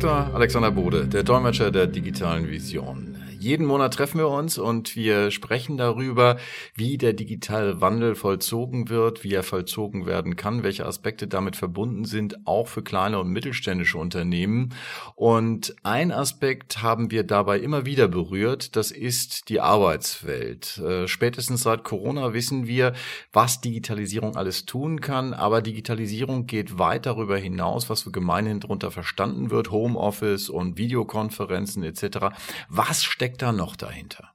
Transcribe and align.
Dr. 0.00 0.34
Alexander 0.34 0.70
Bode, 0.70 1.06
der 1.06 1.22
Dolmetscher 1.22 1.70
der 1.70 1.86
digitalen 1.86 2.48
Vision. 2.48 3.09
Jeden 3.40 3.64
Monat 3.64 3.94
treffen 3.94 4.18
wir 4.18 4.28
uns 4.28 4.58
und 4.58 4.96
wir 4.96 5.30
sprechen 5.30 5.78
darüber, 5.78 6.36
wie 6.74 6.98
der 6.98 7.14
digitale 7.14 7.80
Wandel 7.80 8.14
vollzogen 8.14 8.90
wird, 8.90 9.24
wie 9.24 9.32
er 9.32 9.42
vollzogen 9.42 10.04
werden 10.04 10.36
kann, 10.36 10.62
welche 10.62 10.84
Aspekte 10.84 11.26
damit 11.26 11.56
verbunden 11.56 12.04
sind, 12.04 12.46
auch 12.46 12.68
für 12.68 12.82
kleine 12.82 13.18
und 13.18 13.30
mittelständische 13.30 13.96
Unternehmen. 13.96 14.74
Und 15.14 15.74
ein 15.84 16.12
Aspekt 16.12 16.82
haben 16.82 17.10
wir 17.10 17.24
dabei 17.24 17.60
immer 17.60 17.86
wieder 17.86 18.08
berührt, 18.08 18.76
das 18.76 18.90
ist 18.90 19.48
die 19.48 19.60
Arbeitswelt. 19.60 20.76
Äh, 20.76 21.08
spätestens 21.08 21.62
seit 21.62 21.82
Corona 21.82 22.34
wissen 22.34 22.66
wir, 22.66 22.92
was 23.32 23.62
Digitalisierung 23.62 24.36
alles 24.36 24.66
tun 24.66 25.00
kann, 25.00 25.32
aber 25.32 25.62
Digitalisierung 25.62 26.44
geht 26.44 26.78
weit 26.78 27.06
darüber 27.06 27.38
hinaus, 27.38 27.88
was 27.88 28.02
für 28.02 28.10
gemeinhin 28.10 28.60
darunter 28.60 28.90
verstanden 28.90 29.50
wird, 29.50 29.70
Homeoffice 29.70 30.50
und 30.50 30.76
Videokonferenzen 30.76 31.82
etc. 31.84 32.36
Was 32.68 33.02
steckt 33.02 33.29
steckt 33.30 33.42
da 33.42 33.52
noch 33.52 33.76
dahinter? 33.76 34.32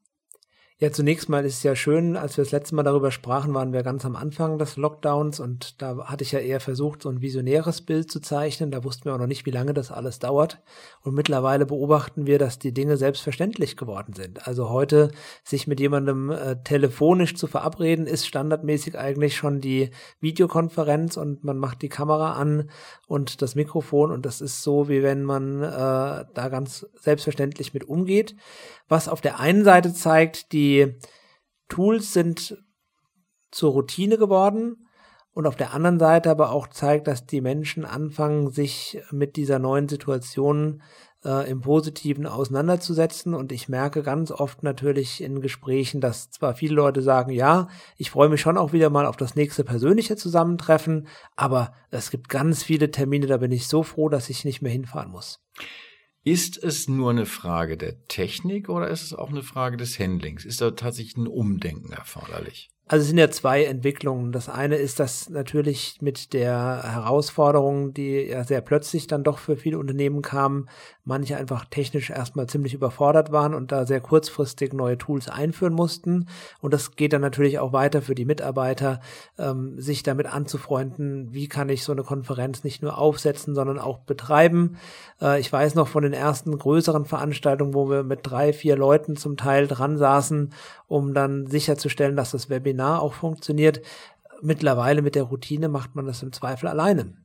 Ja, 0.77 0.91
zunächst 0.91 1.29
mal 1.29 1.45
ist 1.45 1.59
es 1.59 1.63
ja 1.63 1.73
schön, 1.73 2.17
als 2.17 2.35
wir 2.35 2.43
das 2.43 2.51
letzte 2.51 2.75
Mal 2.75 2.83
darüber 2.83 3.09
sprachen, 3.09 3.53
waren 3.53 3.71
wir 3.71 3.81
ganz 3.81 4.03
am 4.03 4.17
Anfang 4.17 4.57
des 4.57 4.75
Lockdowns 4.75 5.39
und 5.39 5.81
da 5.81 5.99
hatte 6.07 6.25
ich 6.25 6.33
ja 6.33 6.39
eher 6.39 6.59
versucht, 6.59 7.01
so 7.01 7.07
ein 7.07 7.21
visionäres 7.21 7.79
Bild 7.79 8.11
zu 8.11 8.19
zeichnen. 8.19 8.71
Da 8.71 8.83
wussten 8.83 9.05
wir 9.05 9.15
auch 9.15 9.19
noch 9.19 9.25
nicht, 9.25 9.45
wie 9.45 9.51
lange 9.51 9.73
das 9.73 9.89
alles 9.89 10.19
dauert. 10.19 10.61
Und 11.01 11.13
mittlerweile 11.13 11.65
beobachten 11.65 12.27
wir, 12.27 12.39
dass 12.39 12.59
die 12.59 12.73
Dinge 12.73 12.97
selbstverständlich 12.97 13.77
geworden 13.77 14.11
sind. 14.15 14.49
Also 14.49 14.69
heute 14.69 15.11
sich 15.45 15.65
mit 15.65 15.79
jemandem 15.79 16.29
äh, 16.29 16.61
telefonisch 16.61 17.35
zu 17.35 17.47
verabreden, 17.47 18.05
ist 18.05 18.27
standardmäßig 18.27 18.97
eigentlich 18.99 19.37
schon 19.37 19.61
die 19.61 19.91
Videokonferenz 20.19 21.15
und 21.15 21.45
man 21.45 21.57
macht 21.57 21.83
die 21.83 21.89
Kamera 21.89 22.33
an 22.33 22.69
und 23.07 23.41
das 23.41 23.55
Mikrofon 23.55 24.11
und 24.11 24.25
das 24.25 24.41
ist 24.41 24.61
so, 24.61 24.89
wie 24.89 25.03
wenn 25.03 25.23
man 25.23 25.63
äh, 25.63 25.67
da 26.33 26.49
ganz 26.49 26.85
selbstverständlich 26.99 27.73
mit 27.73 27.85
umgeht 27.85 28.35
was 28.87 29.09
auf 29.09 29.19
der 29.19 29.39
einen 29.39 29.63
Seite 29.63 29.93
zeigt, 29.93 30.51
die 30.51 30.64
Tools 31.67 32.13
sind 32.13 32.57
zur 33.51 33.71
Routine 33.71 34.17
geworden 34.17 34.87
und 35.35 35.47
auf 35.47 35.55
der 35.55 35.73
anderen 35.73 35.99
Seite 35.99 36.29
aber 36.29 36.51
auch 36.51 36.67
zeigt, 36.67 37.07
dass 37.07 37.25
die 37.25 37.41
Menschen 37.41 37.85
anfangen, 37.85 38.51
sich 38.51 39.01
mit 39.11 39.35
dieser 39.35 39.59
neuen 39.59 39.89
Situation 39.89 40.81
äh, 41.25 41.49
im 41.49 41.59
Positiven 41.59 42.25
auseinanderzusetzen. 42.25 43.33
Und 43.33 43.51
ich 43.51 43.67
merke 43.67 44.01
ganz 44.03 44.31
oft 44.31 44.63
natürlich 44.63 45.21
in 45.21 45.41
Gesprächen, 45.41 45.99
dass 45.99 46.29
zwar 46.29 46.53
viele 46.53 46.75
Leute 46.75 47.01
sagen, 47.01 47.31
ja, 47.31 47.67
ich 47.97 48.11
freue 48.11 48.29
mich 48.29 48.39
schon 48.39 48.57
auch 48.57 48.71
wieder 48.71 48.89
mal 48.89 49.05
auf 49.05 49.17
das 49.17 49.35
nächste 49.35 49.65
persönliche 49.65 50.15
Zusammentreffen, 50.15 51.07
aber 51.35 51.73
es 51.91 52.11
gibt 52.11 52.29
ganz 52.29 52.63
viele 52.63 52.91
Termine, 52.91 53.27
da 53.27 53.37
bin 53.37 53.51
ich 53.51 53.67
so 53.67 53.83
froh, 53.83 54.07
dass 54.07 54.29
ich 54.29 54.45
nicht 54.45 54.61
mehr 54.61 54.71
hinfahren 54.71 55.11
muss. 55.11 55.41
Ist 56.27 56.57
es 56.57 56.87
nur 56.87 57.11
eine 57.11 57.27
Frage 57.27 57.77
der 57.77 58.07
Technik 58.07 58.67
oder 58.67 58.87
ist 58.87 59.03
es 59.03 59.13
auch 59.13 59.29
eine 59.29 59.43
Frage 59.43 59.77
des 59.77 59.99
Handlings? 59.99 60.43
Ist 60.43 60.59
da 60.59 60.71
tatsächlich 60.71 61.17
ein 61.17 61.27
Umdenken 61.27 61.93
erforderlich? 61.93 62.71
Also 62.87 63.01
es 63.01 63.07
sind 63.07 63.17
ja 63.17 63.31
zwei 63.31 63.63
Entwicklungen. 63.63 64.31
Das 64.31 64.47
eine 64.47 64.75
ist, 64.75 64.99
dass 64.99 65.27
natürlich 65.31 65.97
mit 66.01 66.33
der 66.33 66.83
Herausforderung, 66.83 67.95
die 67.95 68.27
ja 68.27 68.43
sehr 68.43 68.61
plötzlich 68.61 69.07
dann 69.07 69.23
doch 69.23 69.39
für 69.39 69.57
viele 69.57 69.79
Unternehmen 69.79 70.21
kam, 70.21 70.69
manche 71.03 71.35
einfach 71.35 71.65
technisch 71.65 72.11
erstmal 72.11 72.45
ziemlich 72.45 72.75
überfordert 72.75 73.31
waren 73.31 73.55
und 73.55 73.71
da 73.71 73.87
sehr 73.87 74.01
kurzfristig 74.01 74.73
neue 74.73 74.99
Tools 74.99 75.29
einführen 75.29 75.73
mussten. 75.73 76.27
Und 76.61 76.75
das 76.75 76.95
geht 76.95 77.13
dann 77.13 77.21
natürlich 77.21 77.57
auch 77.57 77.73
weiter 77.73 78.03
für 78.03 78.13
die 78.13 78.25
Mitarbeiter, 78.25 78.99
ähm, 79.39 79.81
sich 79.81 80.03
damit 80.03 80.27
anzufreunden, 80.27 81.33
wie 81.33 81.47
kann 81.47 81.69
ich 81.69 81.83
so 81.83 81.91
eine 81.91 82.03
Konferenz 82.03 82.63
nicht 82.63 82.83
nur 82.83 82.99
aufsetzen, 82.99 83.55
sondern 83.55 83.79
auch 83.79 83.97
betreiben. 83.99 84.77
Äh, 85.19 85.39
ich 85.39 85.51
weiß 85.51 85.73
noch 85.73 85.87
von 85.87 86.03
den 86.03 86.13
ersten 86.13 86.55
größeren 86.55 87.05
Veranstaltungen, 87.05 87.73
wo 87.73 87.89
wir 87.89 88.03
mit 88.03 88.19
drei, 88.23 88.53
vier 88.53 88.75
Leuten 88.75 89.15
zum 89.15 89.37
Teil 89.37 89.65
dran 89.65 89.97
saßen, 89.97 90.53
um 90.87 91.15
dann 91.15 91.47
sicherzustellen, 91.47 92.15
dass 92.15 92.29
das 92.29 92.49
Webinar 92.49 92.74
Webinar 92.75 93.01
auch 93.01 93.13
funktioniert. 93.13 93.81
Mittlerweile 94.41 95.01
mit 95.01 95.15
der 95.15 95.23
Routine 95.23 95.69
macht 95.69 95.95
man 95.95 96.05
das 96.05 96.21
im 96.21 96.33
Zweifel 96.33 96.67
alleine. 96.67 97.17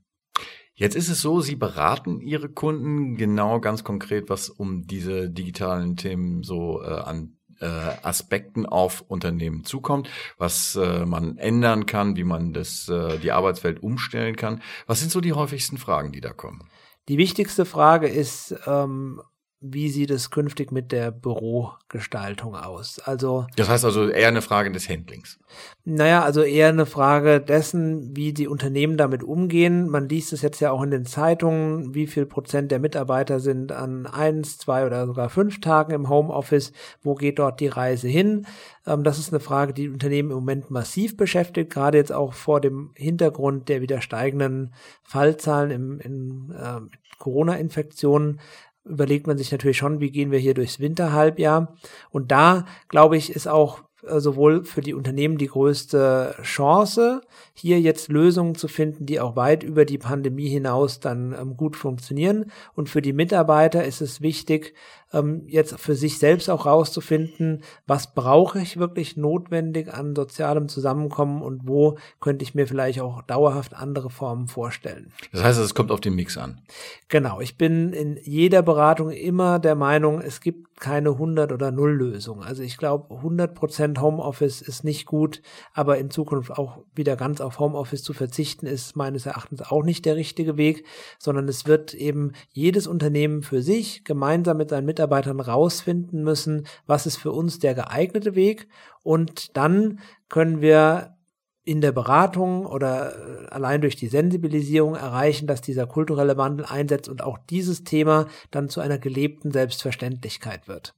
Jetzt 0.74 0.96
ist 0.96 1.08
es 1.08 1.20
so, 1.20 1.40
Sie 1.40 1.56
beraten 1.56 2.20
Ihre 2.20 2.48
Kunden 2.48 3.16
genau 3.16 3.60
ganz 3.60 3.84
konkret, 3.84 4.30
was 4.30 4.48
um 4.48 4.86
diese 4.86 5.28
digitalen 5.28 5.96
Themen 5.96 6.42
so 6.42 6.82
äh, 6.82 6.86
an 6.86 7.36
äh, 7.60 7.66
Aspekten 7.66 8.64
auf 8.64 9.02
Unternehmen 9.02 9.64
zukommt, 9.64 10.08
was 10.38 10.76
äh, 10.76 11.04
man 11.04 11.36
ändern 11.36 11.84
kann, 11.84 12.16
wie 12.16 12.24
man 12.24 12.54
das, 12.54 12.88
äh, 12.88 13.18
die 13.18 13.32
Arbeitswelt 13.32 13.82
umstellen 13.82 14.36
kann. 14.36 14.62
Was 14.86 15.00
sind 15.00 15.12
so 15.12 15.20
die 15.20 15.34
häufigsten 15.34 15.76
Fragen, 15.76 16.12
die 16.12 16.22
da 16.22 16.32
kommen? 16.32 16.64
Die 17.08 17.18
wichtigste 17.18 17.66
Frage 17.66 18.08
ist, 18.08 18.54
ähm, 18.66 19.20
wie 19.62 19.90
sieht 19.90 20.10
es 20.10 20.30
künftig 20.30 20.72
mit 20.72 20.90
der 20.90 21.10
Bürogestaltung 21.10 22.56
aus? 22.56 22.98
Also 22.98 23.46
das 23.56 23.68
heißt 23.68 23.84
also 23.84 24.08
eher 24.08 24.28
eine 24.28 24.40
Frage 24.40 24.72
des 24.72 24.88
Handlings. 24.88 25.38
Naja, 25.84 26.22
also 26.22 26.42
eher 26.42 26.68
eine 26.68 26.86
Frage 26.86 27.40
dessen, 27.40 28.16
wie 28.16 28.32
die 28.32 28.48
Unternehmen 28.48 28.96
damit 28.96 29.22
umgehen. 29.22 29.90
Man 29.90 30.08
liest 30.08 30.32
es 30.32 30.40
jetzt 30.40 30.60
ja 30.60 30.70
auch 30.70 30.82
in 30.82 30.90
den 30.90 31.04
Zeitungen, 31.04 31.94
wie 31.94 32.06
viel 32.06 32.24
Prozent 32.24 32.70
der 32.70 32.78
Mitarbeiter 32.78 33.38
sind 33.38 33.70
an 33.70 34.06
eins, 34.06 34.56
zwei 34.56 34.86
oder 34.86 35.06
sogar 35.06 35.28
fünf 35.28 35.60
Tagen 35.60 35.92
im 35.92 36.08
Homeoffice. 36.08 36.72
Wo 37.02 37.14
geht 37.14 37.38
dort 37.38 37.60
die 37.60 37.68
Reise 37.68 38.08
hin? 38.08 38.46
Ähm, 38.86 39.04
das 39.04 39.18
ist 39.18 39.30
eine 39.30 39.40
Frage, 39.40 39.74
die 39.74 39.90
Unternehmen 39.90 40.30
im 40.30 40.36
Moment 40.36 40.70
massiv 40.70 41.18
beschäftigt, 41.18 41.70
gerade 41.70 41.98
jetzt 41.98 42.12
auch 42.12 42.32
vor 42.32 42.62
dem 42.62 42.92
Hintergrund 42.94 43.68
der 43.68 43.82
wieder 43.82 44.00
steigenden 44.00 44.72
Fallzahlen 45.02 45.70
im, 45.70 46.00
in 46.00 46.54
äh, 46.58 46.80
Corona-Infektionen 47.18 48.40
überlegt 48.84 49.26
man 49.26 49.38
sich 49.38 49.52
natürlich 49.52 49.78
schon, 49.78 50.00
wie 50.00 50.10
gehen 50.10 50.30
wir 50.30 50.38
hier 50.38 50.54
durchs 50.54 50.80
Winterhalbjahr. 50.80 51.74
Und 52.10 52.30
da, 52.30 52.64
glaube 52.88 53.16
ich, 53.16 53.34
ist 53.34 53.46
auch 53.46 53.82
äh, 54.06 54.20
sowohl 54.20 54.64
für 54.64 54.80
die 54.80 54.94
Unternehmen 54.94 55.38
die 55.38 55.48
größte 55.48 56.36
Chance, 56.42 57.20
hier 57.52 57.80
jetzt 57.80 58.08
Lösungen 58.08 58.54
zu 58.54 58.68
finden, 58.68 59.06
die 59.06 59.20
auch 59.20 59.36
weit 59.36 59.62
über 59.62 59.84
die 59.84 59.98
Pandemie 59.98 60.48
hinaus 60.48 61.00
dann 61.00 61.34
ähm, 61.38 61.56
gut 61.56 61.76
funktionieren. 61.76 62.50
Und 62.74 62.88
für 62.88 63.02
die 63.02 63.12
Mitarbeiter 63.12 63.84
ist 63.84 64.00
es 64.00 64.20
wichtig, 64.20 64.74
ähm, 65.12 65.44
jetzt 65.46 65.78
für 65.80 65.94
sich 65.94 66.18
selbst 66.18 66.48
auch 66.48 66.66
rauszufinden, 66.66 67.62
was 67.86 68.14
brauche 68.14 68.60
ich 68.60 68.78
wirklich 68.78 69.16
notwendig 69.16 69.92
an 69.92 70.14
sozialem 70.14 70.68
Zusammenkommen 70.68 71.42
und 71.42 71.68
wo 71.68 71.98
könnte 72.20 72.42
ich 72.42 72.54
mir 72.54 72.66
vielleicht 72.66 73.00
auch 73.00 73.22
dauerhaft 73.22 73.74
andere 73.74 74.10
Formen 74.10 74.46
vorstellen. 74.46 75.12
Das 75.32 75.42
heißt, 75.42 75.58
es 75.60 75.74
kommt 75.74 75.90
auf 75.90 76.00
den 76.00 76.14
Mix 76.14 76.36
an. 76.36 76.60
Genau. 77.08 77.40
Ich 77.40 77.58
bin 77.58 77.92
in 77.92 78.18
jeder 78.22 78.62
Beratung 78.62 79.10
immer 79.10 79.58
der 79.58 79.74
Meinung, 79.74 80.20
es 80.20 80.40
gibt 80.40 80.80
keine 80.80 81.10
100 81.10 81.52
oder 81.52 81.70
0 81.70 81.92
Lösung. 81.92 82.42
Also 82.42 82.62
ich 82.62 82.78
glaube, 82.78 83.14
100 83.14 83.54
Prozent 83.54 84.00
Homeoffice 84.00 84.62
ist 84.62 84.82
nicht 84.82 85.04
gut, 85.04 85.42
aber 85.74 85.98
in 85.98 86.10
Zukunft 86.10 86.52
auch 86.52 86.78
wieder 86.94 87.16
ganz 87.16 87.42
auf 87.42 87.58
Homeoffice 87.58 88.02
zu 88.02 88.14
verzichten, 88.14 88.66
ist 88.66 88.96
meines 88.96 89.26
Erachtens 89.26 89.60
auch 89.60 89.84
nicht 89.84 90.06
der 90.06 90.16
richtige 90.16 90.56
Weg, 90.56 90.86
sondern 91.18 91.48
es 91.48 91.66
wird 91.66 91.92
eben 91.92 92.32
jedes 92.52 92.86
Unternehmen 92.86 93.42
für 93.42 93.60
sich 93.60 94.04
gemeinsam 94.04 94.56
mit 94.56 94.70
seinen 94.70 94.86
Mitarbeitern 94.86 94.99
Mitarbeitern 95.00 95.40
rausfinden 95.40 96.22
müssen, 96.22 96.66
was 96.86 97.06
ist 97.06 97.16
für 97.16 97.32
uns 97.32 97.58
der 97.58 97.74
geeignete 97.74 98.34
Weg 98.34 98.68
und 99.02 99.56
dann 99.56 100.00
können 100.28 100.60
wir 100.60 101.16
in 101.64 101.80
der 101.80 101.92
Beratung 101.92 102.66
oder 102.66 103.14
äh, 103.14 103.46
allein 103.48 103.80
durch 103.80 103.96
die 103.96 104.08
Sensibilisierung 104.08 104.94
erreichen, 104.94 105.46
dass 105.46 105.62
dieser 105.62 105.86
kulturelle 105.86 106.36
Wandel 106.36 106.66
einsetzt 106.66 107.08
und 107.08 107.22
auch 107.22 107.38
dieses 107.38 107.84
Thema 107.84 108.26
dann 108.50 108.68
zu 108.68 108.80
einer 108.80 108.98
gelebten 108.98 109.52
Selbstverständlichkeit 109.52 110.68
wird. 110.68 110.94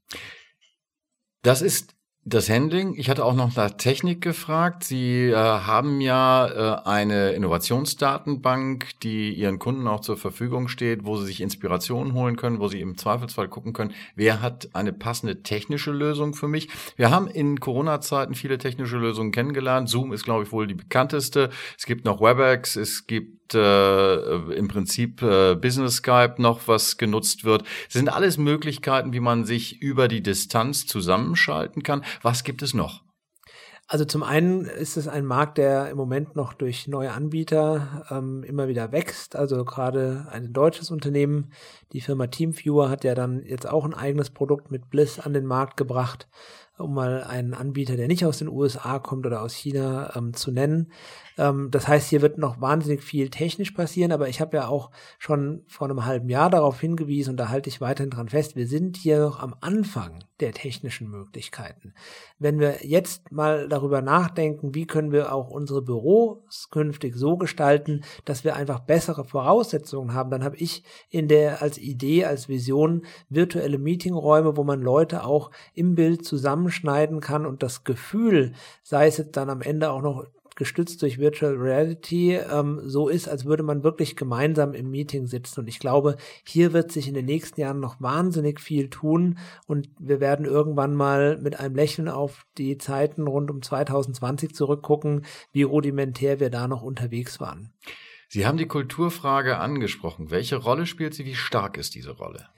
Das 1.43 1.63
ist 1.63 1.95
das 2.25 2.49
Handling. 2.49 2.95
Ich 2.97 3.11
hatte 3.11 3.25
auch 3.25 3.35
noch 3.35 3.57
nach 3.57 3.73
Technik 3.73 4.21
gefragt. 4.21 4.85
Sie 4.85 5.27
äh, 5.27 5.35
haben 5.35 6.01
ja 6.01 6.47
äh, 6.47 6.89
eine 6.89 7.33
Innovationsdatenbank, 7.33 9.01
die 9.03 9.33
Ihren 9.33 9.59
Kunden 9.59 9.89
auch 9.89 10.01
zur 10.01 10.17
Verfügung 10.17 10.69
steht, 10.69 11.05
wo 11.05 11.17
sie 11.17 11.27
sich 11.27 11.41
Inspirationen 11.41 12.15
holen 12.15 12.37
können, 12.37 12.61
wo 12.61 12.69
sie 12.69 12.81
im 12.81 12.97
Zweifelsfall 12.97 13.49
gucken 13.49 13.73
können, 13.73 13.93
wer 14.15 14.41
hat 14.41 14.69
eine 14.73 14.93
passende 14.93 15.43
technische 15.43 15.91
Lösung 15.91 16.35
für 16.35 16.47
mich. 16.47 16.69
Wir 16.95 17.11
haben 17.11 17.27
in 17.27 17.59
Corona-Zeiten 17.59 18.35
viele 18.35 18.59
technische 18.59 18.99
Lösungen 18.99 19.33
kennengelernt. 19.33 19.89
Zoom 19.89 20.13
ist, 20.13 20.25
glaube 20.25 20.45
ich, 20.45 20.53
wohl 20.53 20.69
die 20.69 20.75
bekannteste. 20.75 21.51
Es 21.77 21.87
gibt 21.87 22.05
noch 22.05 22.21
WebEx, 22.21 22.77
es 22.77 23.09
gibt 23.09 23.42
äh, 23.55 24.37
im 24.55 24.69
Prinzip 24.69 25.23
äh, 25.23 25.55
Business 25.55 25.97
Skype 25.97 26.35
noch, 26.39 26.69
was 26.69 26.97
genutzt 26.97 27.45
wird. 27.45 27.63
Das 27.63 27.95
sind 27.95 28.09
alles 28.09 28.39
Möglichkeiten, 28.39 29.13
wie 29.13 29.21
man 29.21 29.45
sich 29.45 29.81
über 29.81 30.09
die 30.09 30.23
Distanz 30.23 30.87
zusammenschalten 30.87 31.83
kann. 31.83 32.05
Was 32.23 32.45
gibt 32.45 32.63
es 32.63 32.75
noch? 32.75 33.03
Also 33.93 34.07
zum 34.07 34.23
einen 34.23 34.65
ist 34.65 34.97
es 34.97 35.07
ein 35.07 35.27
Markt, 35.27 35.59
der 35.59 35.91
im 35.91 35.99
Moment 35.99 36.35
noch 36.35 36.55
durch 36.55 36.89
neue 36.89 37.13
Anbieter 37.13 38.07
ähm, 38.11 38.43
immer 38.43 38.67
wieder 38.67 38.91
wächst. 38.91 39.37
Also 39.37 39.67
gerade 39.67 40.29
ein 40.31 40.55
deutsches 40.55 40.91
Unternehmen, 40.91 41.53
die 41.93 42.01
Firma 42.01 42.29
Teamviewer 42.29 42.89
hat 42.89 43.05
ja 43.05 43.15
dann 43.15 43.45
jetzt 43.45 43.69
auch 43.69 43.85
ein 43.85 43.93
eigenes 43.93 44.31
Produkt 44.31 44.71
mit 44.71 44.89
Bliss 44.89 45.21
an 45.21 45.35
den 45.35 45.45
Markt 45.45 45.77
gebracht. 45.77 46.27
Um 46.79 46.95
mal 46.95 47.23
einen 47.25 47.55
Anbieter, 47.55 47.97
der 47.97 48.09
nicht 48.09 48.25
aus 48.25 48.39
den 48.39 48.49
USA 48.49 48.99
kommt 48.99 49.27
oder 49.27 49.43
aus 49.43 49.55
China 49.55 50.15
ähm, 50.17 50.35
zu 50.35 50.51
nennen. 50.51 50.93
Ähm, 51.39 51.69
das 51.71 51.89
heißt, 51.89 52.09
hier 52.09 52.23
wird 52.23 52.39
noch 52.39 52.61
wahnsinnig 52.61 53.03
viel 53.03 53.31
technisch 53.31 53.73
passieren, 53.73 54.13
aber 54.13 54.29
ich 54.29 54.41
habe 54.41 54.57
ja 54.57 54.69
auch 54.69 54.91
schon 55.19 55.65
vor 55.67 55.89
einem 55.89 56.05
halben 56.05 56.29
Jahr 56.29 56.51
darauf 56.51 56.81
hingewiesen 56.81 57.33
und 57.33 57.37
da 57.37 57.49
halte 57.49 57.69
ich 57.69 57.81
weiterhin 57.81 58.11
dran 58.11 58.29
fest, 58.29 58.57
wir 58.57 58.67
sind 58.67 58.97
hier 58.97 59.21
noch 59.21 59.41
am 59.41 59.55
Anfang 59.61 60.25
der 60.43 60.53
technischen 60.53 61.09
Möglichkeiten. 61.09 61.95
Wenn 62.39 62.59
wir 62.59 62.85
jetzt 62.85 63.33
mal 63.33 63.69
darüber 63.69 64.03
nachdenken, 64.03 64.75
wie 64.75 64.87
können 64.87 65.13
wir 65.13 65.33
auch 65.33 65.49
unsere 65.49 65.81
Büros 65.81 66.69
künftig 66.71 67.17
so 67.17 67.37
gestalten, 67.37 68.03
dass 68.25 68.45
wir 68.45 68.57
einfach 68.57 68.81
bessere 68.81 69.25
Voraussetzungen 69.25 70.13
haben, 70.13 70.31
dann 70.31 70.45
habe 70.45 70.57
ich 70.57 70.85
in 71.09 71.29
der 71.29 71.63
als 71.63 71.79
Idee, 71.79 72.27
als 72.27 72.49
Vision 72.49 73.07
virtuelle 73.29 73.79
Meetingräume, 73.79 74.57
wo 74.57 74.65
man 74.65 74.83
Leute 74.83 75.25
auch 75.25 75.51
im 75.75 75.95
Bild 75.95 76.25
zusammenschneiden 76.25 77.21
kann 77.21 77.47
und 77.47 77.63
das 77.63 77.85
Gefühl, 77.85 78.53
sei 78.83 79.07
es 79.07 79.17
jetzt 79.17 79.37
dann 79.37 79.49
am 79.49 79.63
Ende 79.63 79.91
auch 79.91 80.03
noch 80.03 80.27
gestützt 80.57 81.03
durch 81.03 81.19
Virtual 81.19 81.55
Reality 81.55 82.35
ähm, 82.35 82.81
so 82.85 83.09
ist, 83.09 83.29
als 83.29 83.45
würde 83.45 83.63
man 83.63 83.83
wirklich 83.83 84.17
gemeinsam 84.17 84.75
im 84.75 84.91
Meeting 84.91 85.27
sitzen. 85.27 85.61
Und 85.61 85.69
ich 85.69 85.79
glaube, 85.79 86.17
hier 86.45 86.73
wird 86.73 86.93
sich 86.93 87.09
in 87.09 87.15
den 87.15 87.27
nächsten 87.27 87.61
Jahren 87.61 87.81
noch 87.81 88.01
wahnsinnig 88.01 88.61
viel 88.61 88.91
tun 88.91 89.39
und 89.67 89.89
wir 89.99 90.21
werden 90.21 90.45
irgendwann 90.45 90.95
mal 90.95 91.39
mit 91.39 91.59
einem 91.59 91.75
Lächeln 91.75 92.09
auf 92.09 92.47
die 92.59 92.79
Zeiten 92.79 93.27
rund 93.27 93.51
um 93.51 93.63
2020 93.63 94.55
zurückgucken, 94.55 95.25
wie 95.53 95.63
rudimentär 95.63 96.41
wir 96.41 96.51
da 96.51 96.69
noch 96.69 96.83
unterwegs 96.83 97.41
waren. 97.41 97.73
Sie 98.29 98.47
haben 98.47 98.57
die 98.57 98.67
Kulturfrage 98.67 99.59
angesprochen. 99.59 100.31
Welche 100.31 100.57
Rolle 100.57 100.87
spielt 100.87 101.15
sie? 101.15 101.27
Wie 101.27 101.35
stark 101.35 101.77
ist 101.77 101.95
diese 101.95 102.13
Rolle? 102.13 102.49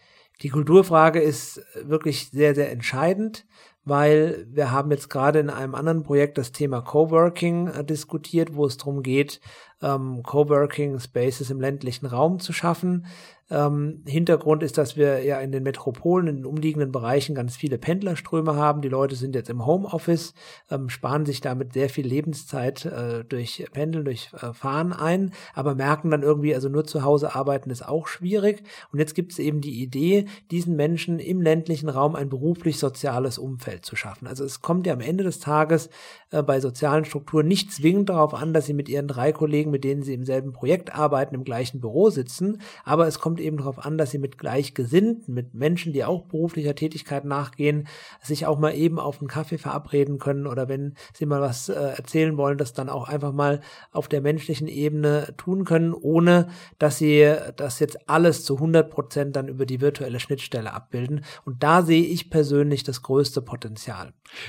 Die 0.42 0.48
Kulturfrage 0.48 1.20
ist 1.20 1.62
wirklich 1.82 2.28
sehr, 2.30 2.54
sehr 2.54 2.70
entscheidend 2.70 3.46
weil 3.84 4.46
wir 4.50 4.70
haben 4.70 4.90
jetzt 4.90 5.10
gerade 5.10 5.38
in 5.40 5.50
einem 5.50 5.74
anderen 5.74 6.02
Projekt 6.02 6.38
das 6.38 6.52
Thema 6.52 6.80
Coworking 6.80 7.68
äh, 7.68 7.84
diskutiert, 7.84 8.54
wo 8.54 8.66
es 8.66 8.76
darum 8.76 9.02
geht, 9.02 9.40
ähm, 9.82 10.22
Coworking 10.22 10.98
Spaces 10.98 11.50
im 11.50 11.60
ländlichen 11.60 12.06
Raum 12.06 12.38
zu 12.38 12.52
schaffen. 12.52 13.06
Ähm, 13.50 14.02
Hintergrund 14.06 14.62
ist, 14.62 14.78
dass 14.78 14.96
wir 14.96 15.22
ja 15.22 15.38
in 15.38 15.52
den 15.52 15.62
Metropolen, 15.62 16.28
in 16.28 16.36
den 16.36 16.46
umliegenden 16.46 16.92
Bereichen 16.92 17.34
ganz 17.34 17.56
viele 17.56 17.76
Pendlerströme 17.76 18.56
haben. 18.56 18.80
Die 18.80 18.88
Leute 18.88 19.16
sind 19.16 19.34
jetzt 19.34 19.50
im 19.50 19.66
Homeoffice, 19.66 20.32
ähm, 20.70 20.88
sparen 20.88 21.26
sich 21.26 21.42
damit 21.42 21.74
sehr 21.74 21.90
viel 21.90 22.06
Lebenszeit 22.06 22.86
äh, 22.86 23.22
durch 23.22 23.66
Pendeln, 23.72 24.06
durch 24.06 24.30
äh, 24.40 24.54
Fahren 24.54 24.94
ein, 24.94 25.32
aber 25.52 25.74
merken 25.74 26.10
dann 26.10 26.22
irgendwie, 26.22 26.54
also 26.54 26.70
nur 26.70 26.84
zu 26.84 27.02
Hause 27.02 27.34
arbeiten 27.34 27.68
ist 27.68 27.86
auch 27.86 28.06
schwierig. 28.06 28.62
Und 28.92 28.98
jetzt 28.98 29.14
gibt 29.14 29.32
es 29.32 29.38
eben 29.38 29.60
die 29.60 29.82
Idee, 29.82 30.24
diesen 30.50 30.74
Menschen 30.74 31.18
im 31.18 31.42
ländlichen 31.42 31.90
Raum 31.90 32.14
ein 32.14 32.30
beruflich-soziales 32.30 33.36
Umfeld 33.36 33.73
zu 33.80 33.96
schaffen. 33.96 34.26
Also 34.26 34.44
es 34.44 34.60
kommt 34.60 34.86
ja 34.86 34.92
am 34.92 35.00
Ende 35.00 35.24
des 35.24 35.40
Tages 35.40 35.90
äh, 36.30 36.42
bei 36.42 36.60
sozialen 36.60 37.04
Strukturen 37.04 37.46
nicht 37.46 37.72
zwingend 37.72 38.08
darauf 38.08 38.34
an, 38.34 38.52
dass 38.52 38.66
sie 38.66 38.74
mit 38.74 38.88
ihren 38.88 39.08
drei 39.08 39.32
Kollegen, 39.32 39.70
mit 39.70 39.84
denen 39.84 40.02
sie 40.02 40.14
im 40.14 40.24
selben 40.24 40.52
Projekt 40.52 40.94
arbeiten, 40.94 41.34
im 41.34 41.44
gleichen 41.44 41.80
Büro 41.80 42.10
sitzen, 42.10 42.60
aber 42.84 43.06
es 43.06 43.18
kommt 43.18 43.40
eben 43.40 43.58
darauf 43.58 43.84
an, 43.84 43.98
dass 43.98 44.10
sie 44.10 44.18
mit 44.18 44.38
Gleichgesinnten, 44.38 45.34
mit 45.34 45.54
Menschen, 45.54 45.92
die 45.92 46.04
auch 46.04 46.22
beruflicher 46.22 46.74
Tätigkeit 46.74 47.24
nachgehen, 47.24 47.86
sich 48.22 48.46
auch 48.46 48.58
mal 48.58 48.74
eben 48.74 48.98
auf 48.98 49.20
einen 49.20 49.28
Kaffee 49.28 49.58
verabreden 49.58 50.18
können 50.18 50.46
oder 50.46 50.68
wenn 50.68 50.94
sie 51.12 51.26
mal 51.26 51.40
was 51.40 51.68
äh, 51.68 51.74
erzählen 51.74 52.36
wollen, 52.36 52.58
das 52.58 52.72
dann 52.72 52.88
auch 52.88 53.08
einfach 53.08 53.32
mal 53.32 53.60
auf 53.92 54.08
der 54.08 54.20
menschlichen 54.20 54.68
Ebene 54.68 55.34
tun 55.36 55.64
können, 55.64 55.94
ohne 55.94 56.48
dass 56.78 56.98
sie 56.98 57.34
das 57.56 57.78
jetzt 57.78 58.08
alles 58.08 58.44
zu 58.44 58.56
100 58.56 58.90
Prozent 58.90 59.36
dann 59.36 59.48
über 59.48 59.66
die 59.66 59.80
virtuelle 59.80 60.20
Schnittstelle 60.20 60.72
abbilden. 60.72 61.24
Und 61.44 61.62
da 61.62 61.82
sehe 61.82 62.04
ich 62.04 62.30
persönlich 62.30 62.82
das 62.82 63.02
größte 63.02 63.42
Potenzial. 63.42 63.63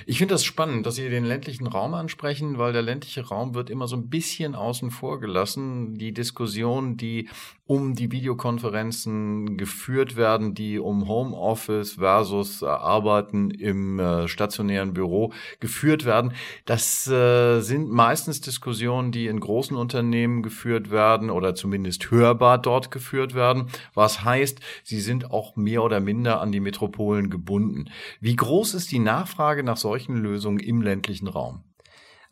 Ich 0.06 0.18
finde 0.18 0.34
das 0.34 0.44
spannend, 0.44 0.86
dass 0.86 0.96
Sie 0.96 1.10
den 1.10 1.26
ländlichen 1.26 1.68
Raum 1.68 1.94
ansprechen, 1.94 2.58
weil 2.58 2.74
der 2.74 2.82
ländliche 2.82 3.28
Raum 3.28 3.54
wird 3.54 3.70
immer 3.70 3.88
so 3.88 3.96
ein 3.96 4.10
bisschen 4.10 4.56
außen 4.56 4.92
vor 4.92 5.20
gelassen. 5.20 5.96
Die 5.96 6.14
Diskussion, 6.14 6.98
die 6.98 7.30
um 7.68 7.96
die 7.96 8.12
Videokonferenzen 8.12 9.58
geführt 9.58 10.16
werden, 10.16 10.54
die 10.54 10.78
um 10.78 11.08
Homeoffice 11.08 11.94
versus 11.94 12.62
äh, 12.62 12.66
Arbeiten 12.66 13.50
im 13.50 13.98
äh, 13.98 14.28
stationären 14.28 14.94
Büro 14.94 15.34
geführt 15.60 16.06
werden. 16.06 16.34
Das 16.66 17.08
äh, 17.08 17.62
sind 17.62 17.90
meistens 17.90 18.42
Diskussionen, 18.42 19.12
die 19.12 19.26
in 19.26 19.40
großen 19.40 19.76
Unternehmen 19.76 20.44
geführt 20.44 20.92
werden 20.92 21.32
oder 21.32 21.56
zumindest 21.56 22.12
hörbar 22.12 22.60
dort 22.60 22.92
geführt 22.92 23.34
werden. 23.34 23.68
Was 23.96 24.24
heißt, 24.24 24.60
sie 24.84 25.00
sind 25.00 25.32
auch 25.32 25.56
mehr 25.56 25.82
oder 25.82 26.00
minder 26.00 26.42
an 26.42 26.52
die 26.52 26.60
Metropolen 26.60 27.32
gebunden. 27.32 27.86
Wie 28.22 28.36
groß 28.36 28.76
ist 28.76 28.92
die 28.92 29.00
Nachfrage 29.06 29.64
nach 29.64 29.78
solchen 29.78 30.18
Lösungen 30.18 30.60
im 30.60 30.82
ländlichen 30.82 31.30
Raum? 31.30 31.64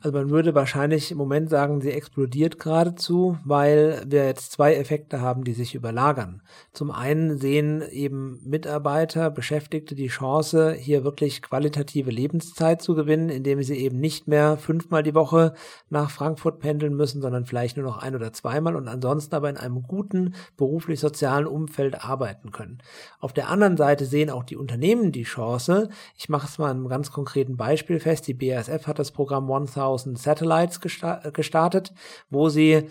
Also 0.03 0.17
man 0.17 0.31
würde 0.31 0.53
wahrscheinlich 0.53 1.11
im 1.11 1.17
Moment 1.17 1.49
sagen, 1.49 1.79
sie 1.79 1.91
explodiert 1.91 2.59
geradezu, 2.59 3.37
weil 3.45 4.03
wir 4.05 4.25
jetzt 4.25 4.51
zwei 4.51 4.75
Effekte 4.75 5.21
haben, 5.21 5.45
die 5.45 5.53
sich 5.53 5.75
überlagern. 5.75 6.41
Zum 6.73 6.91
einen 6.91 7.37
sehen 7.37 7.81
eben 7.89 8.41
Mitarbeiter, 8.43 9.31
Beschäftigte 9.31 9.95
die 9.95 10.09
Chance, 10.09 10.73
hier 10.73 11.05
wirklich 11.05 11.41
qualitative 11.41 12.11
Lebenszeit 12.11 12.81
zu 12.81 12.95
gewinnen, 12.95 13.29
indem 13.29 13.63
sie 13.63 13.77
eben 13.77 13.97
nicht 13.97 14.27
mehr 14.27 14.57
fünfmal 14.57 15.03
die 15.03 15.15
Woche 15.15 15.53
nach 15.89 16.11
Frankfurt 16.11 16.59
pendeln 16.59 16.95
müssen, 16.95 17.21
sondern 17.21 17.45
vielleicht 17.45 17.77
nur 17.77 17.85
noch 17.85 17.97
ein 17.97 18.13
oder 18.13 18.33
zweimal 18.33 18.75
und 18.75 18.89
ansonsten 18.89 19.33
aber 19.35 19.49
in 19.49 19.55
einem 19.55 19.83
guten 19.83 20.35
beruflich-sozialen 20.57 21.47
Umfeld 21.47 22.03
arbeiten 22.03 22.51
können. 22.51 22.79
Auf 23.21 23.31
der 23.31 23.47
anderen 23.47 23.77
Seite 23.77 24.03
sehen 24.03 24.29
auch 24.29 24.43
die 24.43 24.57
Unternehmen 24.57 25.13
die 25.13 25.23
Chance. 25.23 25.87
Ich 26.17 26.27
mache 26.27 26.47
es 26.47 26.57
mal 26.57 26.71
an 26.71 26.77
einem 26.79 26.89
ganz 26.89 27.09
konkreten 27.09 27.55
Beispiel 27.55 28.01
fest. 28.01 28.27
Die 28.27 28.33
BASF 28.33 28.85
hat 28.85 28.99
das 28.99 29.11
Programm 29.11 29.49
1000 29.49 29.92
1000 29.93 30.17
Satellites 30.17 30.79
gestartet, 30.81 31.93
wo 32.29 32.49
sie 32.49 32.89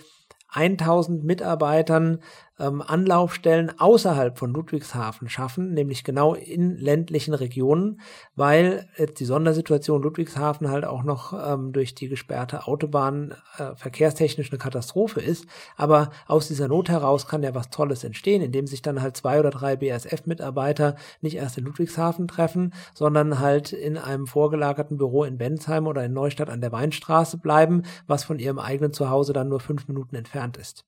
1000 0.54 1.24
Mitarbeitern 1.24 2.22
ähm, 2.62 2.80
Anlaufstellen 2.80 3.72
außerhalb 3.78 4.38
von 4.38 4.52
Ludwigshafen 4.52 5.28
schaffen, 5.28 5.74
nämlich 5.74 6.04
genau 6.04 6.34
in 6.34 6.76
ländlichen 6.76 7.34
Regionen, 7.34 8.00
weil 8.36 8.88
jetzt 8.96 9.18
die 9.20 9.24
Sondersituation 9.24 10.02
Ludwigshafen 10.02 10.70
halt 10.70 10.84
auch 10.84 11.02
noch 11.02 11.32
ähm, 11.32 11.72
durch 11.72 11.94
die 11.94 12.08
gesperrte 12.08 12.66
Autobahn 12.66 13.34
äh, 13.58 13.74
verkehrstechnisch 13.74 14.50
eine 14.50 14.58
Katastrophe 14.58 15.20
ist. 15.20 15.46
Aber 15.76 16.10
aus 16.26 16.48
dieser 16.48 16.68
Not 16.68 16.88
heraus 16.88 17.26
kann 17.26 17.42
ja 17.42 17.54
was 17.54 17.70
Tolles 17.70 18.04
entstehen, 18.04 18.42
indem 18.42 18.66
sich 18.66 18.82
dann 18.82 19.02
halt 19.02 19.16
zwei 19.16 19.40
oder 19.40 19.50
drei 19.50 19.76
BASF-Mitarbeiter 19.76 20.96
nicht 21.20 21.36
erst 21.36 21.58
in 21.58 21.64
Ludwigshafen 21.64 22.28
treffen, 22.28 22.72
sondern 22.94 23.40
halt 23.40 23.72
in 23.72 23.98
einem 23.98 24.26
vorgelagerten 24.26 24.96
Büro 24.96 25.24
in 25.24 25.38
Bensheim 25.38 25.86
oder 25.86 26.04
in 26.04 26.12
Neustadt 26.12 26.50
an 26.50 26.60
der 26.60 26.72
Weinstraße 26.72 27.38
bleiben, 27.38 27.82
was 28.06 28.24
von 28.24 28.38
ihrem 28.38 28.58
eigenen 28.58 28.92
Zuhause 28.92 29.32
dann 29.32 29.48
nur 29.48 29.60
fünf 29.60 29.88
Minuten 29.88 30.14
entfernt 30.14 30.56
ist. 30.56 30.84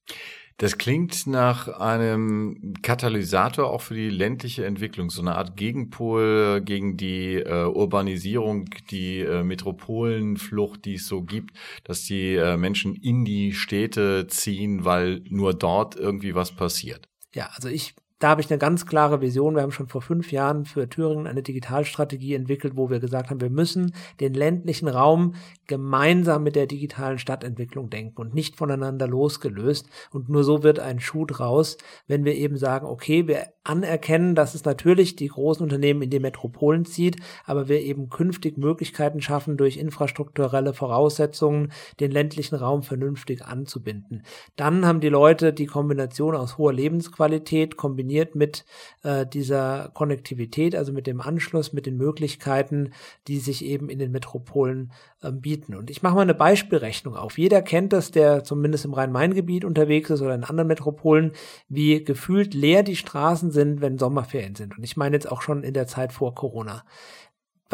Das 0.58 0.78
klingt 0.78 1.26
nach 1.26 1.66
einem 1.66 2.74
Katalysator 2.82 3.70
auch 3.70 3.80
für 3.80 3.94
die 3.94 4.08
ländliche 4.08 4.64
Entwicklung, 4.64 5.10
so 5.10 5.20
eine 5.20 5.34
Art 5.34 5.56
Gegenpol 5.56 6.62
gegen 6.64 6.96
die 6.96 7.34
äh, 7.34 7.64
Urbanisierung, 7.64 8.66
die 8.90 9.20
äh, 9.20 9.42
Metropolenflucht, 9.42 10.84
die 10.84 10.94
es 10.94 11.08
so 11.08 11.22
gibt, 11.22 11.56
dass 11.82 12.04
die 12.04 12.34
äh, 12.36 12.56
Menschen 12.56 12.94
in 12.94 13.24
die 13.24 13.52
Städte 13.52 14.28
ziehen, 14.28 14.84
weil 14.84 15.22
nur 15.28 15.54
dort 15.54 15.96
irgendwie 15.96 16.36
was 16.36 16.52
passiert. 16.52 17.08
Ja, 17.34 17.50
also 17.54 17.68
ich 17.68 17.96
da 18.24 18.30
habe 18.30 18.40
ich 18.40 18.50
eine 18.50 18.56
ganz 18.56 18.86
klare 18.86 19.20
Vision. 19.20 19.54
Wir 19.54 19.60
haben 19.60 19.70
schon 19.70 19.88
vor 19.88 20.00
fünf 20.00 20.32
Jahren 20.32 20.64
für 20.64 20.88
Thüringen 20.88 21.26
eine 21.26 21.42
Digitalstrategie 21.42 22.32
entwickelt, 22.32 22.74
wo 22.74 22.88
wir 22.88 22.98
gesagt 22.98 23.28
haben, 23.28 23.42
wir 23.42 23.50
müssen 23.50 23.94
den 24.18 24.32
ländlichen 24.32 24.88
Raum 24.88 25.34
gemeinsam 25.66 26.42
mit 26.42 26.56
der 26.56 26.66
digitalen 26.66 27.18
Stadtentwicklung 27.18 27.90
denken 27.90 28.18
und 28.22 28.32
nicht 28.32 28.56
voneinander 28.56 29.06
losgelöst. 29.06 29.90
Und 30.10 30.30
nur 30.30 30.42
so 30.42 30.62
wird 30.62 30.78
ein 30.78 31.00
Schuh 31.00 31.26
draus, 31.26 31.76
wenn 32.06 32.24
wir 32.24 32.34
eben 32.34 32.56
sagen, 32.56 32.86
okay, 32.86 33.28
wir 33.28 33.48
anerkennen, 33.62 34.34
dass 34.34 34.54
es 34.54 34.64
natürlich 34.64 35.16
die 35.16 35.28
großen 35.28 35.62
Unternehmen 35.62 36.00
in 36.00 36.10
die 36.10 36.18
Metropolen 36.18 36.86
zieht, 36.86 37.16
aber 37.44 37.68
wir 37.68 37.80
eben 37.80 38.08
künftig 38.08 38.56
Möglichkeiten 38.56 39.20
schaffen, 39.20 39.58
durch 39.58 39.76
infrastrukturelle 39.76 40.72
Voraussetzungen 40.72 41.72
den 42.00 42.10
ländlichen 42.10 42.54
Raum 42.54 42.82
vernünftig 42.82 43.44
anzubinden. 43.44 44.22
Dann 44.56 44.86
haben 44.86 45.00
die 45.00 45.10
Leute 45.10 45.52
die 45.52 45.66
Kombination 45.66 46.34
aus 46.34 46.56
hoher 46.56 46.72
Lebensqualität 46.72 47.76
kombiniert 47.76 48.13
mit 48.34 48.64
äh, 49.02 49.26
dieser 49.26 49.90
Konnektivität, 49.94 50.74
also 50.74 50.92
mit 50.92 51.06
dem 51.06 51.20
Anschluss, 51.20 51.72
mit 51.72 51.86
den 51.86 51.96
Möglichkeiten, 51.96 52.92
die 53.28 53.38
sich 53.38 53.64
eben 53.64 53.88
in 53.88 53.98
den 53.98 54.12
Metropolen 54.12 54.92
äh, 55.22 55.32
bieten. 55.32 55.74
Und 55.74 55.90
ich 55.90 56.02
mache 56.02 56.14
mal 56.14 56.22
eine 56.22 56.34
Beispielrechnung 56.34 57.16
auf. 57.16 57.38
Jeder 57.38 57.62
kennt 57.62 57.92
das, 57.92 58.10
der 58.10 58.44
zumindest 58.44 58.84
im 58.84 58.94
Rhein-Main-Gebiet 58.94 59.64
unterwegs 59.64 60.10
ist 60.10 60.22
oder 60.22 60.34
in 60.34 60.44
anderen 60.44 60.68
Metropolen, 60.68 61.32
wie 61.68 62.04
gefühlt 62.04 62.54
leer 62.54 62.82
die 62.82 62.96
Straßen 62.96 63.50
sind, 63.50 63.80
wenn 63.80 63.98
Sommerferien 63.98 64.54
sind. 64.54 64.76
Und 64.76 64.84
ich 64.84 64.96
meine 64.96 65.16
jetzt 65.16 65.30
auch 65.30 65.42
schon 65.42 65.64
in 65.64 65.74
der 65.74 65.86
Zeit 65.86 66.12
vor 66.12 66.34
Corona 66.34 66.84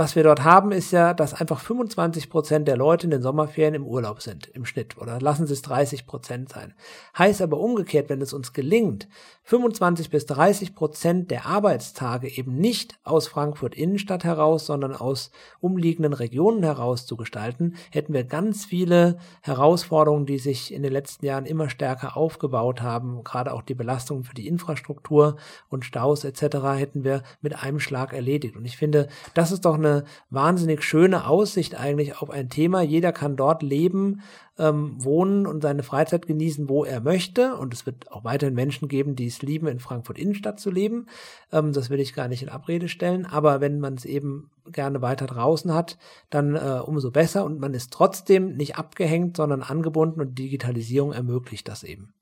was 0.01 0.17
wir 0.17 0.23
dort 0.23 0.45
haben, 0.45 0.73
ist 0.73 0.93
ja, 0.93 1.13
dass 1.13 1.35
einfach 1.35 1.61
25 1.61 2.31
Prozent 2.31 2.67
der 2.67 2.79
Leute 2.79 3.07
in 3.07 3.11
den 3.11 3.21
Sommerferien 3.21 3.75
im 3.75 3.87
Urlaub 3.87 4.23
sind, 4.23 4.47
im 4.47 4.65
Schnitt. 4.65 4.97
Oder 4.97 5.21
lassen 5.21 5.47
Sie 5.47 5.53
es 5.53 5.61
30 5.61 6.07
Prozent 6.07 6.49
sein. 6.49 6.73
Heißt 7.19 7.43
aber 7.43 7.59
umgekehrt, 7.59 8.09
wenn 8.09 8.23
es 8.23 8.33
uns 8.33 8.55
gelingt, 8.55 9.09
25 9.43 10.09
bis 10.09 10.25
30 10.25 10.75
Prozent 10.75 11.31
der 11.31 11.45
Arbeitstage 11.45 12.35
eben 12.35 12.57
nicht 12.57 12.99
aus 13.05 13.29
Frankfurt 13.29 13.75
Innenstadt 13.75 14.25
heraus, 14.25 14.65
sondern 14.65 14.97
aus 14.97 15.33
umliegenden 15.61 16.15
Regionen 16.15 16.63
heraus 16.63 17.05
zu 17.05 17.19
gestalten, 17.19 17.75
hätten 17.91 18.15
wir 18.15 18.25
ganz 18.25 18.65
viele 18.65 19.19
Herausforderungen, 19.43 20.25
die 20.25 20.39
sich 20.39 20.73
in 20.73 20.83
den 20.83 20.93
letzten 20.93 21.27
Jahren 21.27 21.45
immer 21.45 21.69
stärker 21.69 22.17
aufgebaut 22.17 22.81
haben. 22.81 23.23
Gerade 23.23 23.53
auch 23.53 23.63
die 23.63 23.75
Belastungen 23.75 24.25
für 24.25 24.35
die 24.35 24.49
Infrastruktur 24.49 25.37
und 25.69 25.85
Staus 25.85 26.25
etc. 26.25 26.57
hätten 26.77 27.05
wir 27.05 27.23
mit 27.43 27.63
einem 27.63 27.81
Schlag 27.81 28.15
erledigt. 28.15 28.57
Und 28.57 28.65
ich 28.65 28.79
finde, 28.79 29.09
das 29.35 29.53
ist 29.53 29.67
doch 29.67 29.75
eine 29.75 29.90
eine 29.91 30.05
wahnsinnig 30.31 30.83
schöne 30.83 31.27
Aussicht 31.27 31.79
eigentlich 31.79 32.21
auf 32.21 32.31
ein 32.31 32.49
Thema. 32.49 32.83
Jeder 32.83 33.13
kann 33.13 33.37
dort 33.37 33.63
leben, 33.63 34.23
ähm, 34.59 35.03
wohnen 35.03 35.47
und 35.47 35.63
seine 35.63 35.83
Freizeit 35.83 36.27
genießen, 36.27 36.69
wo 36.69 36.85
er 36.85 37.01
möchte. 37.01 37.57
Und 37.57 37.73
es 37.73 37.87
wird 37.87 38.13
auch 38.13 38.25
weiterhin 38.25 38.55
Menschen 38.55 38.89
geben, 38.89 39.17
die 39.17 39.27
es 39.27 39.43
lieben, 39.43 39.67
in 39.67 39.81
Frankfurt 39.81 40.19
Innenstadt 40.19 40.61
zu 40.61 40.71
leben. 40.71 41.07
Ähm, 41.51 41.73
das 41.73 41.91
will 41.91 42.01
ich 42.01 42.15
gar 42.15 42.29
nicht 42.29 42.43
in 42.43 42.49
Abrede 42.49 42.89
stellen. 42.89 43.27
Aber 43.27 43.61
wenn 43.61 43.81
man 43.81 43.95
es 43.95 44.05
eben 44.05 44.51
gerne 44.71 45.03
weiter 45.03 45.27
draußen 45.27 45.73
hat, 45.75 45.99
dann 46.29 46.55
äh, 46.55 46.81
umso 46.85 47.11
besser. 47.11 47.45
Und 47.45 47.59
man 47.59 47.75
ist 47.75 47.93
trotzdem 47.93 48.57
nicht 48.57 48.77
abgehängt, 48.77 49.37
sondern 49.37 49.63
angebunden 49.63 50.21
und 50.21 50.39
Digitalisierung 50.39 51.13
ermöglicht 51.13 51.69
das 51.69 51.83
eben. 51.83 52.13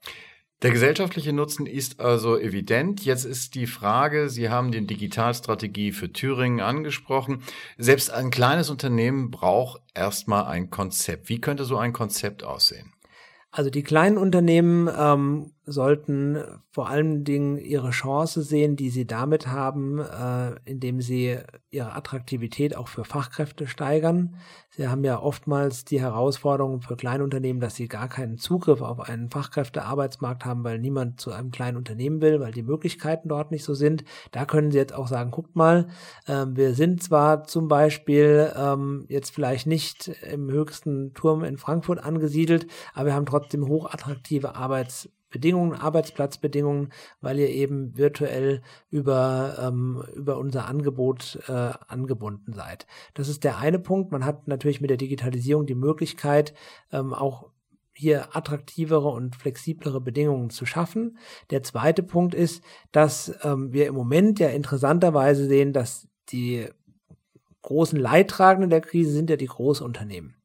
Der 0.63 0.73
gesellschaftliche 0.73 1.33
Nutzen 1.33 1.67
ist 1.67 2.01
also 2.01 2.37
evident. 2.37 3.05
Jetzt 3.05 3.25
ist 3.25 3.55
die 3.55 3.69
Frage, 3.69 4.29
Sie 4.29 4.51
haben 4.51 4.73
die 4.73 4.85
Digitalstrategie 4.85 5.93
für 5.93 6.13
Thüringen 6.13 6.61
angesprochen. 6.61 7.45
Selbst 7.77 8.11
ein 8.11 8.31
kleines 8.31 8.69
Unternehmen 8.69 9.31
braucht 9.31 9.81
erstmal 9.95 10.47
ein 10.47 10.69
Konzept. 10.71 11.29
Wie 11.29 11.41
könnte 11.41 11.65
so 11.65 11.77
ein 11.77 11.93
Konzept 11.93 12.43
aussehen? 12.43 12.93
Also 13.53 13.71
die 13.71 13.85
kleinen 13.85 14.19
Unternehmen 14.19 14.91
ähm, 14.95 15.53
sollten 15.71 16.39
vor 16.71 16.89
allen 16.89 17.25
Dingen 17.25 17.59
ihre 17.59 17.91
Chance 17.91 18.43
sehen, 18.43 18.77
die 18.77 18.91
sie 18.91 19.07
damit 19.07 19.47
haben, 19.49 19.99
äh, 19.99 20.57
indem 20.65 21.01
sie 21.01 21.39
ihre 21.71 21.95
Attraktivität 21.95 22.77
auch 22.77 22.89
für 22.89 23.05
Fachkräfte 23.05 23.67
steigern. 23.67 24.37
Sie 24.71 24.89
haben 24.89 25.05
ja 25.05 25.21
oftmals 25.21 25.85
die 25.85 26.01
Herausforderung 26.01 26.81
für 26.81 26.97
Kleinunternehmen, 26.97 27.61
dass 27.61 27.75
sie 27.75 27.89
gar 27.89 28.09
keinen 28.09 28.39
Zugriff 28.39 28.81
auf 28.81 29.01
einen 29.01 29.29
Fachkräftearbeitsmarkt 29.29 30.45
haben, 30.45 30.65
weil 30.65 30.79
niemand 30.79 31.21
zu 31.21 31.33
einem 31.33 31.51
kleinen 31.51 31.77
Unternehmen 31.77 32.21
will, 32.21 32.41
weil 32.41 32.53
die 32.53 32.63
Möglichkeiten 32.63 33.29
dort 33.29 33.51
nicht 33.51 33.65
so 33.65 33.75
sind. 33.75 34.05
Da 34.31 34.45
können 34.45 34.71
sie 34.71 34.79
jetzt 34.79 34.95
auch 34.95 35.09
sagen, 35.09 35.31
guckt 35.31 35.57
mal, 35.57 35.89
äh, 36.27 36.47
wir 36.49 36.75
sind 36.75 37.03
zwar 37.03 37.45
zum 37.45 37.69
Beispiel 37.69 38.53
ähm, 38.57 39.05
jetzt 39.09 39.31
vielleicht 39.31 39.67
nicht 39.67 40.09
im 40.31 40.51
höchsten 40.51 41.13
Turm 41.15 41.45
in 41.45 41.59
Frankfurt 41.59 42.03
angesiedelt, 42.03 42.67
aber 42.95 43.07
wir 43.07 43.15
haben 43.15 43.27
trotzdem 43.27 43.67
hochattraktive 43.67 44.55
Arbeits 44.55 45.11
Bedingungen, 45.31 45.75
Arbeitsplatzbedingungen, 45.75 46.93
weil 47.21 47.39
ihr 47.39 47.51
eben 47.51 47.97
virtuell 47.97 48.63
über, 48.91 49.57
ähm, 49.61 50.03
über 50.15 50.39
unser 50.39 50.67
Angebot 50.67 51.39
äh, 51.49 51.73
angebunden 51.87 52.53
seid. 52.53 52.87
Das 53.15 53.29
ist 53.29 53.45
der 53.45 53.59
eine 53.59 53.79
Punkt. 53.79 54.13
Man 54.13 54.25
hat 54.25 54.49
natürlich 54.49 54.81
mit 54.81 54.91
der 54.91 54.97
Digitalisierung 54.97 55.67
die 55.67 55.75
Möglichkeit, 55.75 56.55
ähm, 56.93 57.13
auch 57.13 57.51
hier 57.93 58.37
attraktivere 58.37 59.09
und 59.09 59.35
flexiblere 59.35 60.01
Bedingungen 60.01 60.51
zu 60.51 60.67
schaffen. 60.67 61.19
Der 61.51 61.65
zweite 61.65 62.05
Punkt 62.05 62.33
ist, 62.33 62.63
dass 62.93 63.35
ähm, 63.43 63.73
wir 63.73 63.89
im 63.89 63.95
Moment 63.97 64.39
ja 64.39 64.51
interessanterweise 64.51 65.47
sehen, 65.47 65.73
dass 65.73 66.07
die 66.29 66.69
großen 67.63 67.99
Leidtragenden 67.99 68.71
der 68.71 68.83
Krise 68.83 69.11
sind 69.11 69.31
ja 69.31 69.37
die 69.37 69.47
Großunternehmen. 69.47 70.37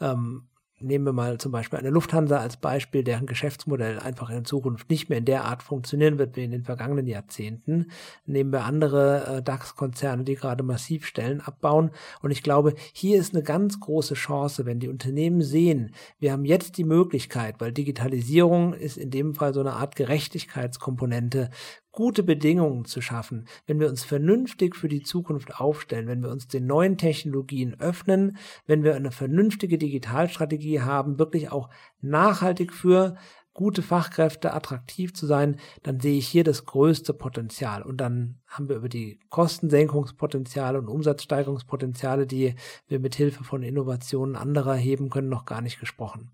Ähm, 0.00 0.48
nehmen 0.82 1.06
wir 1.06 1.12
mal 1.12 1.38
zum 1.38 1.52
Beispiel 1.52 1.78
eine 1.78 1.90
Lufthansa 1.90 2.38
als 2.38 2.56
Beispiel, 2.56 3.04
deren 3.04 3.26
Geschäftsmodell 3.26 3.98
einfach 3.98 4.30
in 4.30 4.44
Zukunft 4.44 4.90
nicht 4.90 5.08
mehr 5.08 5.18
in 5.18 5.24
der 5.24 5.44
Art 5.44 5.62
funktionieren 5.62 6.18
wird 6.18 6.36
wie 6.36 6.44
in 6.44 6.50
den 6.50 6.64
vergangenen 6.64 7.06
Jahrzehnten. 7.06 7.90
Nehmen 8.26 8.52
wir 8.52 8.64
andere 8.64 9.38
äh, 9.38 9.42
DAX-Konzerne, 9.42 10.24
die 10.24 10.34
gerade 10.34 10.62
massiv 10.62 11.06
Stellen 11.06 11.40
abbauen. 11.40 11.90
Und 12.20 12.30
ich 12.30 12.42
glaube, 12.42 12.74
hier 12.92 13.18
ist 13.18 13.34
eine 13.34 13.42
ganz 13.42 13.80
große 13.80 14.14
Chance, 14.14 14.66
wenn 14.66 14.80
die 14.80 14.88
Unternehmen 14.88 15.42
sehen, 15.42 15.94
wir 16.18 16.32
haben 16.32 16.44
jetzt 16.44 16.78
die 16.78 16.84
Möglichkeit, 16.84 17.60
weil 17.60 17.72
Digitalisierung 17.72 18.74
ist 18.74 18.96
in 18.96 19.10
dem 19.10 19.34
Fall 19.34 19.54
so 19.54 19.60
eine 19.60 19.74
Art 19.74 19.96
Gerechtigkeitskomponente, 19.96 21.50
gute 21.92 22.22
Bedingungen 22.22 22.86
zu 22.86 23.00
schaffen, 23.00 23.46
wenn 23.66 23.78
wir 23.78 23.88
uns 23.88 24.02
vernünftig 24.02 24.74
für 24.74 24.88
die 24.88 25.02
Zukunft 25.02 25.60
aufstellen, 25.60 26.08
wenn 26.08 26.22
wir 26.22 26.30
uns 26.30 26.48
den 26.48 26.66
neuen 26.66 26.96
Technologien 26.96 27.78
öffnen, 27.78 28.38
wenn 28.66 28.82
wir 28.82 28.96
eine 28.96 29.12
vernünftige 29.12 29.78
Digitalstrategie 29.78 30.80
haben, 30.80 31.18
wirklich 31.18 31.52
auch 31.52 31.68
nachhaltig 32.00 32.72
für 32.72 33.16
gute 33.54 33.82
Fachkräfte 33.82 34.54
attraktiv 34.54 35.12
zu 35.12 35.26
sein, 35.26 35.56
dann 35.82 36.00
sehe 36.00 36.16
ich 36.16 36.26
hier 36.26 36.44
das 36.44 36.64
größte 36.64 37.12
Potenzial. 37.12 37.82
Und 37.82 37.98
dann 37.98 38.38
haben 38.46 38.68
wir 38.68 38.76
über 38.76 38.88
die 38.88 39.20
Kostensenkungspotenziale 39.28 40.78
und 40.78 40.88
Umsatzsteigerungspotenziale, 40.88 42.26
die 42.26 42.54
wir 42.88 43.00
mit 43.00 43.14
Hilfe 43.14 43.44
von 43.44 43.62
Innovationen 43.62 44.36
anderer 44.36 44.74
heben 44.74 45.10
können, 45.10 45.28
noch 45.28 45.44
gar 45.44 45.60
nicht 45.60 45.80
gesprochen. 45.80 46.30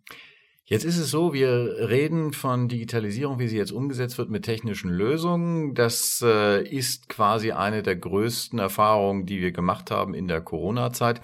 Jetzt 0.69 0.85
ist 0.85 0.99
es 0.99 1.11
so, 1.11 1.33
wir 1.33 1.89
reden 1.89 2.35
von 2.35 2.69
Digitalisierung, 2.69 3.39
wie 3.39 3.49
sie 3.49 3.57
jetzt 3.57 3.73
umgesetzt 3.73 4.19
wird 4.19 4.29
mit 4.29 4.45
technischen 4.45 4.91
Lösungen. 4.91 5.73
Das 5.73 6.23
äh, 6.23 6.63
ist 6.63 7.09
quasi 7.09 7.53
eine 7.53 7.83
der 7.83 7.97
größten 7.97 8.59
Erfahrungen, 8.59 9.25
die 9.25 9.41
wir 9.41 9.53
gemacht 9.53 9.91
haben 9.91 10.13
in 10.13 10.29
der 10.29 10.43
Corona-Zeit. 10.43 11.23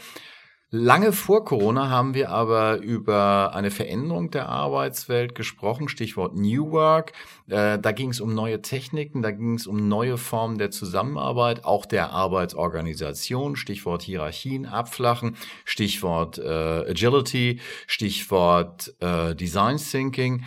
Lange 0.77 1.13
vor 1.13 1.45
Corona 1.45 1.89
haben 1.89 2.15
wir 2.15 2.31
aber 2.31 2.79
über 2.79 3.55
eine 3.55 3.71
Veränderung 3.71 4.33
der 4.33 4.49
Arbeitswelt 4.49 5.37
gesprochen, 5.37 5.89
Stichwort 5.89 6.35
New 6.35 6.73
Work. 6.73 7.13
Äh, 7.47 7.79
da 7.79 7.93
ging 7.93 8.11
es 8.11 8.21
um 8.21 8.35
neue 8.35 8.61
Techniken, 8.61 9.23
da 9.23 9.31
ging 9.31 9.55
es 9.55 9.69
um 9.69 9.89
neue 9.89 10.19
Formen 10.19 10.59
der 10.59 10.73
Zusammenarbeit, 10.73 11.65
auch 11.65 11.87
der 11.87 12.11
Arbeitsorganisation, 12.11 13.55
Stichwort 13.55 14.03
Hierarchien 14.03 14.67
abflachen, 14.67 15.37
Stichwort 15.65 16.39
äh, 16.39 16.91
Agility, 16.91 17.61
Stichwort 17.87 18.97
äh, 18.99 19.37
Design 19.37 19.77
Thinking. 19.77 20.43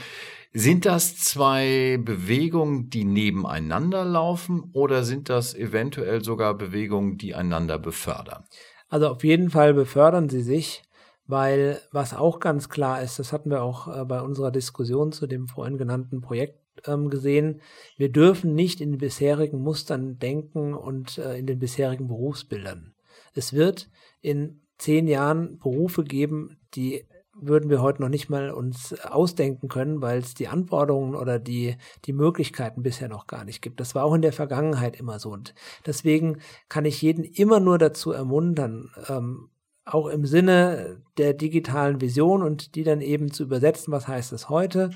Sind 0.52 0.86
das 0.86 1.16
zwei 1.16 2.00
Bewegungen, 2.02 2.90
die 2.90 3.06
nebeneinander 3.06 4.04
laufen 4.04 4.72
oder 4.74 5.06
sind 5.06 5.30
das 5.30 5.56
eventuell 5.56 6.22
sogar 6.22 6.54
Bewegungen, 6.54 7.18
die 7.18 7.34
einander 7.34 7.80
befördern? 7.80 8.44
Also 8.90 9.08
auf 9.08 9.24
jeden 9.24 9.50
Fall 9.50 9.74
befördern 9.74 10.30
sie 10.30 10.42
sich, 10.42 10.84
weil 11.26 11.82
was 11.92 12.14
auch 12.14 12.40
ganz 12.40 12.70
klar 12.70 13.02
ist, 13.02 13.20
das 13.20 13.34
hatten 13.34 13.50
wir 13.50 13.62
auch 13.62 13.88
äh, 13.88 14.06
bei 14.06 14.22
unserer 14.22 14.52
Diskussion 14.52 15.12
zu 15.12 15.28
dem 15.28 15.48
vorhin 15.48 15.78
genannten 15.78 16.22
Projekt 16.22 16.60
ähm, 16.86 17.10
gesehen, 17.10 17.62
wir 17.98 18.12
dürfen 18.12 18.56
nicht 18.56 18.82
in 18.82 18.92
den 18.92 19.00
bisherigen 19.00 19.60
Mustern 19.60 20.20
denken 20.20 20.74
und 20.74 21.18
äh, 21.18 21.38
in 21.38 21.48
den 21.48 21.60
bisherigen 21.60 22.08
Berufsbildern. 22.08 22.94
Es 23.34 23.54
wird 23.54 23.90
in 24.22 24.62
zehn 24.78 25.08
Jahren 25.08 25.58
Berufe 25.58 26.04
geben, 26.04 26.60
die 26.76 27.06
würden 27.40 27.70
wir 27.70 27.82
heute 27.82 28.02
noch 28.02 28.10
nicht 28.10 28.30
mal 28.30 28.52
uns 28.52 28.94
ausdenken 29.02 29.68
können, 29.68 30.02
weil 30.02 30.20
es 30.20 30.34
die 30.34 30.48
Anforderungen 30.48 31.16
oder 31.16 31.40
die, 31.40 31.76
die 32.06 32.14
Möglichkeiten 32.14 32.84
bisher 32.84 33.10
noch 33.10 33.28
gar 33.28 33.46
nicht 33.46 33.62
gibt. 33.62 33.80
Das 33.80 33.96
war 33.96 34.04
auch 34.04 34.14
in 34.14 34.22
der 34.22 34.34
Vergangenheit 34.34 35.00
immer 35.00 35.20
so. 35.20 35.32
Und 35.32 35.54
deswegen 35.86 36.40
kann 36.70 36.86
ich 36.86 37.02
jeden 37.02 37.24
immer 37.24 37.60
nur 37.60 37.78
dazu 37.78 38.12
ermuntern, 38.12 38.90
ähm, 39.08 39.50
auch 39.86 40.08
im 40.08 40.26
Sinne 40.26 41.02
der 41.18 41.34
digitalen 41.34 42.02
Vision 42.02 42.44
und 42.44 42.76
die 42.76 42.84
dann 42.84 43.02
eben 43.02 43.32
zu 43.32 43.44
übersetzen, 43.44 43.94
was 43.94 44.08
heißt 44.08 44.34
es 44.34 44.50
heute, 44.50 44.90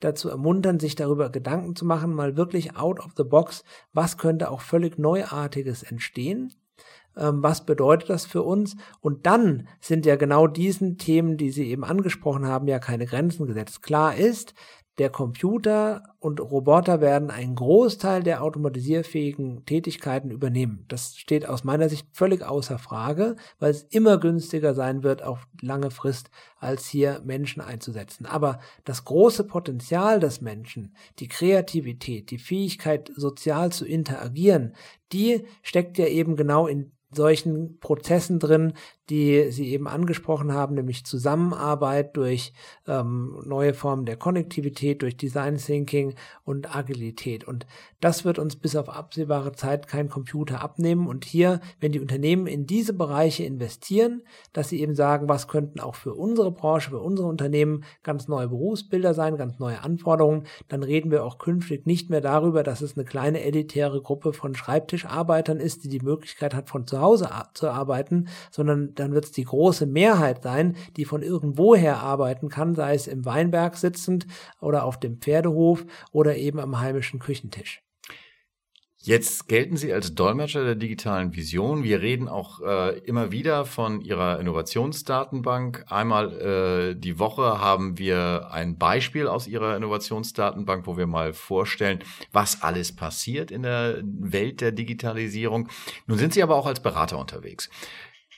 dazu 0.00 0.28
ermuntern, 0.28 0.80
sich 0.80 0.96
darüber 0.96 1.30
Gedanken 1.30 1.76
zu 1.76 1.84
machen, 1.84 2.12
mal 2.12 2.36
wirklich 2.36 2.76
out 2.76 2.98
of 2.98 3.12
the 3.16 3.22
box, 3.22 3.62
was 3.92 4.18
könnte 4.18 4.50
auch 4.50 4.60
völlig 4.60 4.98
Neuartiges 4.98 5.84
entstehen 5.84 6.52
ähm, 7.16 7.42
was 7.42 7.64
bedeutet 7.66 8.10
das 8.10 8.26
für 8.26 8.42
uns? 8.42 8.76
Und 9.00 9.26
dann 9.26 9.68
sind 9.80 10.06
ja 10.06 10.16
genau 10.16 10.46
diesen 10.46 10.98
Themen, 10.98 11.36
die 11.36 11.50
Sie 11.50 11.68
eben 11.68 11.84
angesprochen 11.84 12.46
haben, 12.46 12.68
ja 12.68 12.78
keine 12.78 13.06
Grenzen 13.06 13.46
gesetzt. 13.46 13.82
Klar 13.82 14.16
ist, 14.16 14.54
der 14.98 15.08
Computer 15.08 16.02
und 16.18 16.38
Roboter 16.38 17.00
werden 17.00 17.30
einen 17.30 17.54
Großteil 17.54 18.22
der 18.22 18.42
automatisierfähigen 18.42 19.64
Tätigkeiten 19.64 20.30
übernehmen. 20.30 20.84
Das 20.88 21.16
steht 21.16 21.48
aus 21.48 21.64
meiner 21.64 21.88
Sicht 21.88 22.06
völlig 22.12 22.44
außer 22.44 22.78
Frage, 22.78 23.36
weil 23.58 23.70
es 23.70 23.84
immer 23.84 24.18
günstiger 24.18 24.74
sein 24.74 25.02
wird 25.02 25.22
auf 25.22 25.48
lange 25.62 25.90
Frist, 25.90 26.28
als 26.58 26.86
hier 26.86 27.22
Menschen 27.24 27.62
einzusetzen. 27.62 28.26
Aber 28.26 28.60
das 28.84 29.04
große 29.04 29.44
Potenzial 29.44 30.20
des 30.20 30.42
Menschen, 30.42 30.94
die 31.20 31.28
Kreativität, 31.28 32.30
die 32.30 32.38
Fähigkeit, 32.38 33.10
sozial 33.16 33.72
zu 33.72 33.86
interagieren, 33.86 34.74
die 35.10 35.46
steckt 35.62 35.96
ja 35.96 36.06
eben 36.06 36.36
genau 36.36 36.66
in 36.66 36.92
solchen 37.14 37.78
Prozessen 37.78 38.38
drin, 38.38 38.74
die 39.12 39.50
Sie 39.50 39.68
eben 39.72 39.88
angesprochen 39.88 40.54
haben, 40.54 40.74
nämlich 40.74 41.04
Zusammenarbeit 41.04 42.16
durch 42.16 42.54
ähm, 42.88 43.42
neue 43.44 43.74
Formen 43.74 44.06
der 44.06 44.16
Konnektivität, 44.16 45.02
durch 45.02 45.18
Design 45.18 45.58
Thinking 45.58 46.14
und 46.44 46.74
Agilität. 46.74 47.44
Und 47.44 47.66
das 48.00 48.24
wird 48.24 48.38
uns 48.38 48.56
bis 48.56 48.74
auf 48.74 48.88
absehbare 48.88 49.52
Zeit 49.52 49.86
kein 49.86 50.08
Computer 50.08 50.62
abnehmen. 50.62 51.06
Und 51.06 51.26
hier, 51.26 51.60
wenn 51.78 51.92
die 51.92 52.00
Unternehmen 52.00 52.46
in 52.46 52.64
diese 52.64 52.94
Bereiche 52.94 53.44
investieren, 53.44 54.22
dass 54.54 54.70
sie 54.70 54.80
eben 54.80 54.94
sagen, 54.94 55.28
was 55.28 55.46
könnten 55.46 55.78
auch 55.78 55.94
für 55.94 56.14
unsere 56.14 56.50
Branche, 56.50 56.88
für 56.88 57.00
unsere 57.00 57.28
Unternehmen 57.28 57.84
ganz 58.02 58.28
neue 58.28 58.48
Berufsbilder 58.48 59.12
sein, 59.12 59.36
ganz 59.36 59.58
neue 59.58 59.82
Anforderungen, 59.82 60.46
dann 60.68 60.82
reden 60.82 61.10
wir 61.10 61.22
auch 61.22 61.36
künftig 61.36 61.84
nicht 61.84 62.08
mehr 62.08 62.22
darüber, 62.22 62.62
dass 62.62 62.80
es 62.80 62.96
eine 62.96 63.04
kleine 63.04 63.42
elitäre 63.42 64.00
Gruppe 64.00 64.32
von 64.32 64.54
Schreibtischarbeitern 64.54 65.60
ist, 65.60 65.84
die 65.84 65.90
die 65.90 66.00
Möglichkeit 66.00 66.54
hat, 66.54 66.70
von 66.70 66.86
zu 66.86 66.98
Hause 66.98 67.28
zu 67.52 67.68
arbeiten, 67.68 68.28
sondern 68.50 68.94
dann 69.02 69.12
wird 69.12 69.24
es 69.24 69.32
die 69.32 69.44
große 69.44 69.86
Mehrheit 69.86 70.42
sein, 70.44 70.76
die 70.96 71.04
von 71.04 71.22
irgendwoher 71.22 71.98
arbeiten 71.98 72.48
kann, 72.48 72.74
sei 72.74 72.94
es 72.94 73.06
im 73.06 73.24
Weinberg 73.24 73.76
sitzend 73.76 74.26
oder 74.60 74.84
auf 74.84 74.98
dem 74.98 75.18
Pferdehof 75.18 75.84
oder 76.12 76.36
eben 76.36 76.60
am 76.60 76.78
heimischen 76.78 77.18
Küchentisch. 77.18 77.82
Jetzt 79.04 79.48
gelten 79.48 79.76
Sie 79.76 79.92
als 79.92 80.14
Dolmetscher 80.14 80.62
der 80.64 80.76
digitalen 80.76 81.34
Vision. 81.34 81.82
Wir 81.82 82.00
reden 82.02 82.28
auch 82.28 82.60
äh, 82.60 82.98
immer 83.00 83.32
wieder 83.32 83.64
von 83.64 84.00
Ihrer 84.00 84.38
Innovationsdatenbank. 84.38 85.86
Einmal 85.88 86.40
äh, 86.40 86.94
die 86.94 87.18
Woche 87.18 87.60
haben 87.60 87.98
wir 87.98 88.50
ein 88.52 88.78
Beispiel 88.78 89.26
aus 89.26 89.48
Ihrer 89.48 89.76
Innovationsdatenbank, 89.76 90.86
wo 90.86 90.96
wir 90.96 91.08
mal 91.08 91.32
vorstellen, 91.32 91.98
was 92.30 92.62
alles 92.62 92.94
passiert 92.94 93.50
in 93.50 93.64
der 93.64 93.98
Welt 94.04 94.60
der 94.60 94.70
Digitalisierung. 94.70 95.68
Nun 96.06 96.18
sind 96.18 96.32
Sie 96.32 96.42
aber 96.44 96.54
auch 96.54 96.66
als 96.66 96.78
Berater 96.78 97.18
unterwegs. 97.18 97.70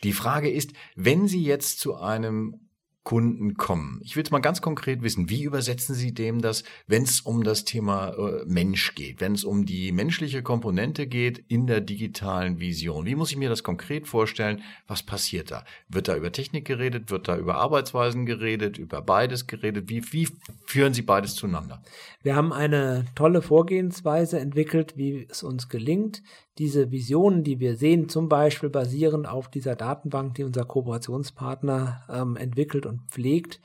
Die 0.04 0.12
Frage 0.12 0.50
ist, 0.50 0.72
wenn 0.94 1.26
Sie 1.26 1.42
jetzt 1.42 1.80
zu 1.80 1.96
einem 1.96 2.60
Kunden 3.04 3.54
kommen. 3.58 4.00
Ich 4.02 4.16
will 4.16 4.22
es 4.22 4.30
mal 4.30 4.38
ganz 4.38 4.62
konkret 4.62 5.02
wissen, 5.02 5.28
wie 5.28 5.42
übersetzen 5.42 5.94
Sie 5.94 6.14
dem 6.14 6.40
das, 6.40 6.64
wenn 6.86 7.02
es 7.02 7.20
um 7.20 7.44
das 7.44 7.64
Thema 7.64 8.14
äh, 8.14 8.44
Mensch 8.46 8.94
geht, 8.94 9.20
wenn 9.20 9.34
es 9.34 9.44
um 9.44 9.66
die 9.66 9.92
menschliche 9.92 10.42
Komponente 10.42 11.06
geht 11.06 11.38
in 11.48 11.66
der 11.66 11.82
digitalen 11.82 12.60
Vision? 12.60 13.04
Wie 13.04 13.14
muss 13.14 13.30
ich 13.30 13.36
mir 13.36 13.50
das 13.50 13.62
konkret 13.62 14.08
vorstellen? 14.08 14.62
Was 14.86 15.02
passiert 15.02 15.50
da? 15.50 15.66
Wird 15.86 16.08
da 16.08 16.16
über 16.16 16.32
Technik 16.32 16.64
geredet? 16.64 17.10
Wird 17.10 17.28
da 17.28 17.36
über 17.36 17.56
Arbeitsweisen 17.56 18.24
geredet? 18.24 18.78
Über 18.78 19.02
beides 19.02 19.46
geredet? 19.46 19.90
Wie, 19.90 20.02
wie 20.12 20.28
führen 20.64 20.94
Sie 20.94 21.02
beides 21.02 21.34
zueinander? 21.34 21.82
Wir 22.22 22.36
haben 22.36 22.54
eine 22.54 23.04
tolle 23.14 23.42
Vorgehensweise 23.42 24.40
entwickelt, 24.40 24.96
wie 24.96 25.26
es 25.30 25.42
uns 25.42 25.68
gelingt, 25.68 26.22
diese 26.58 26.90
Visionen, 26.90 27.42
die 27.42 27.58
wir 27.58 27.76
sehen, 27.76 28.08
zum 28.08 28.28
Beispiel 28.28 28.70
basierend 28.70 29.28
auf 29.28 29.48
dieser 29.48 29.74
Datenbank, 29.74 30.34
die 30.34 30.44
unser 30.44 30.64
Kooperationspartner 30.64 32.04
ähm, 32.08 32.36
entwickelt 32.36 32.86
und 32.86 33.02
pflegt, 33.10 33.60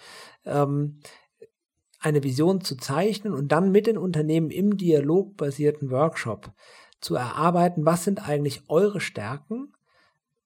ähm, 0.46 1.00
eine 2.00 2.24
Vision 2.24 2.62
zu 2.62 2.78
zeichnen 2.78 3.34
und 3.34 3.52
dann 3.52 3.72
mit 3.72 3.86
den 3.86 3.98
Unternehmen 3.98 4.50
im 4.52 4.78
dialogbasierten 4.78 5.92
Workshop 5.92 6.52
zu 7.02 7.16
erarbeiten, 7.16 7.86
was 7.86 8.04
sind 8.04 8.28
eigentlich 8.28 8.64
eure 8.70 9.02
Stärken, 9.02 9.74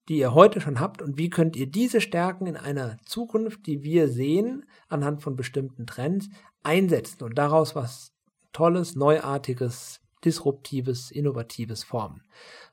die 0.09 0.17
ihr 0.17 0.33
heute 0.33 0.59
schon 0.59 0.79
habt 0.79 1.01
und 1.01 1.17
wie 1.17 1.29
könnt 1.29 1.55
ihr 1.55 1.67
diese 1.67 2.01
Stärken 2.01 2.45
in 2.45 2.57
einer 2.57 2.97
Zukunft, 3.05 3.65
die 3.67 3.83
wir 3.83 4.09
sehen, 4.09 4.65
anhand 4.89 5.21
von 5.21 5.35
bestimmten 5.35 5.85
Trends 5.85 6.29
einsetzen 6.61 7.23
und 7.23 7.37
daraus 7.37 7.75
was 7.75 8.11
Tolles, 8.51 8.95
Neuartiges 8.95 10.02
disruptives, 10.25 11.11
innovatives 11.11 11.83
formen. 11.83 12.21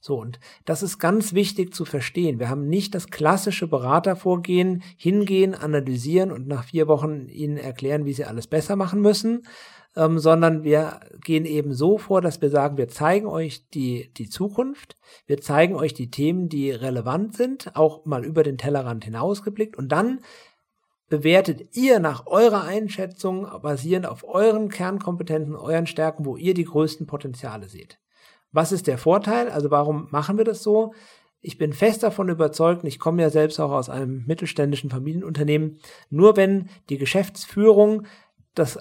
So, 0.01 0.19
und 0.19 0.41
das 0.65 0.83
ist 0.83 0.99
ganz 0.99 1.35
wichtig 1.35 1.75
zu 1.75 1.85
verstehen. 1.85 2.39
Wir 2.39 2.49
haben 2.49 2.69
nicht 2.69 2.95
das 2.95 3.09
klassische 3.09 3.67
Beratervorgehen, 3.67 4.83
hingehen, 4.97 5.55
analysieren 5.55 6.33
und 6.33 6.49
nach 6.49 6.65
vier 6.65 6.89
Wochen 6.89 7.29
ihnen 7.29 7.59
erklären, 7.59 8.07
wie 8.07 8.15
sie 8.15 8.25
alles 8.25 8.47
besser 8.47 8.77
machen 8.77 9.03
müssen, 9.03 9.43
ähm, 9.97 10.19
sondern 10.19 10.63
wir 10.63 11.01
gehen 11.25 11.45
eben 11.45 11.75
so 11.75 11.99
vor, 11.99 12.21
dass 12.21 12.41
wir 12.41 12.51
sagen, 12.51 12.77
wir 12.77 12.89
zeigen 12.89 13.27
euch 13.27 13.69
die, 13.71 14.13
die 14.15 14.29
Zukunft, 14.29 14.97
wir 15.27 15.41
zeigen 15.41 15.75
euch 15.75 15.95
die 15.95 16.11
Themen, 16.11 16.49
die 16.49 16.71
relevant 16.71 17.37
sind, 17.37 17.77
auch 17.77 18.05
mal 18.07 18.25
über 18.25 18.43
den 18.43 18.57
Tellerrand 18.57 19.05
hinausgeblickt 19.05 19.77
und 19.77 19.91
dann 19.91 20.21
bewertet 21.11 21.77
ihr 21.77 21.99
nach 21.99 22.27
eurer 22.27 22.65
Einschätzung, 22.65 23.47
basierend 23.61 24.07
auf 24.07 24.25
euren 24.27 24.71
Kernkompetenzen, 24.71 25.57
euren 25.57 25.87
Stärken, 25.87 26.25
wo 26.25 26.37
ihr 26.37 26.55
die 26.55 26.65
größten 26.65 27.07
Potenziale 27.07 27.69
seht. 27.69 27.99
Was 28.53 28.73
ist 28.73 28.87
der 28.87 28.97
Vorteil? 28.97 29.51
Also 29.51 29.71
warum 29.71 30.09
machen 30.11 30.39
wir 30.39 30.45
das 30.45 30.63
so? 30.63 30.95
Ich 31.43 31.59
bin 31.59 31.73
fest 31.73 32.03
davon 32.03 32.29
überzeugt, 32.29 32.85
ich 32.85 32.99
komme 32.99 33.23
ja 33.23 33.31
selbst 33.31 33.59
auch 33.61 33.73
aus 33.73 33.91
einem 33.91 34.25
mittelständischen 34.27 34.91
Familienunternehmen, 34.91 35.81
nur 36.11 36.37
wenn 36.37 36.69
die 36.89 36.99
Geschäftsführung 36.99 38.07
das 38.55 38.79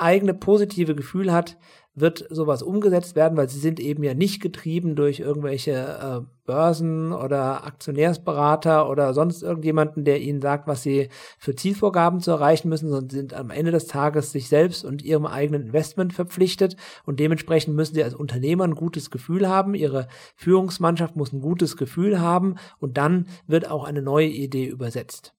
eigene 0.00 0.34
positive 0.34 0.94
Gefühl 0.94 1.32
hat, 1.32 1.56
wird 1.94 2.24
sowas 2.30 2.62
umgesetzt 2.62 3.16
werden, 3.16 3.36
weil 3.36 3.48
sie 3.48 3.58
sind 3.58 3.80
eben 3.80 4.02
ja 4.02 4.14
nicht 4.14 4.40
getrieben 4.40 4.94
durch 4.94 5.18
irgendwelche 5.20 5.72
äh, 5.72 6.20
Börsen 6.44 7.12
oder 7.12 7.64
Aktionärsberater 7.64 8.88
oder 8.88 9.12
sonst 9.12 9.42
irgendjemanden, 9.42 10.04
der 10.04 10.20
ihnen 10.20 10.40
sagt, 10.40 10.66
was 10.66 10.82
sie 10.82 11.08
für 11.38 11.54
Zielvorgaben 11.54 12.20
zu 12.20 12.30
erreichen 12.30 12.68
müssen, 12.68 12.90
sondern 12.90 13.10
sind 13.10 13.34
am 13.34 13.50
Ende 13.50 13.72
des 13.72 13.86
Tages 13.86 14.30
sich 14.30 14.48
selbst 14.48 14.84
und 14.84 15.02
ihrem 15.02 15.26
eigenen 15.26 15.62
Investment 15.62 16.12
verpflichtet. 16.12 16.76
Und 17.04 17.20
dementsprechend 17.20 17.74
müssen 17.74 17.94
sie 17.94 18.04
als 18.04 18.14
Unternehmer 18.14 18.64
ein 18.64 18.74
gutes 18.74 19.10
Gefühl 19.10 19.48
haben, 19.48 19.74
ihre 19.74 20.06
Führungsmannschaft 20.36 21.16
muss 21.16 21.32
ein 21.32 21.40
gutes 21.40 21.76
Gefühl 21.76 22.20
haben. 22.20 22.54
Und 22.78 22.98
dann 22.98 23.26
wird 23.46 23.68
auch 23.68 23.84
eine 23.84 24.02
neue 24.02 24.28
Idee 24.28 24.66
übersetzt. 24.66 25.34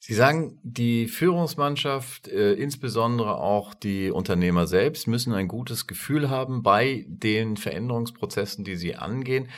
Sie 0.00 0.14
sagen, 0.14 0.58
die 0.62 1.08
Führungsmannschaft, 1.08 2.28
äh, 2.28 2.52
insbesondere 2.54 3.38
auch 3.38 3.74
die 3.74 4.10
Unternehmer 4.10 4.66
selbst, 4.66 5.08
müssen 5.08 5.34
ein 5.34 5.48
gutes 5.48 5.86
Gefühl 5.86 6.30
haben 6.30 6.62
bei 6.62 7.04
den 7.08 7.56
Veränderungsprozessen, 7.56 8.64
die 8.64 8.76
sie 8.76 8.94
angehen. 8.94 9.48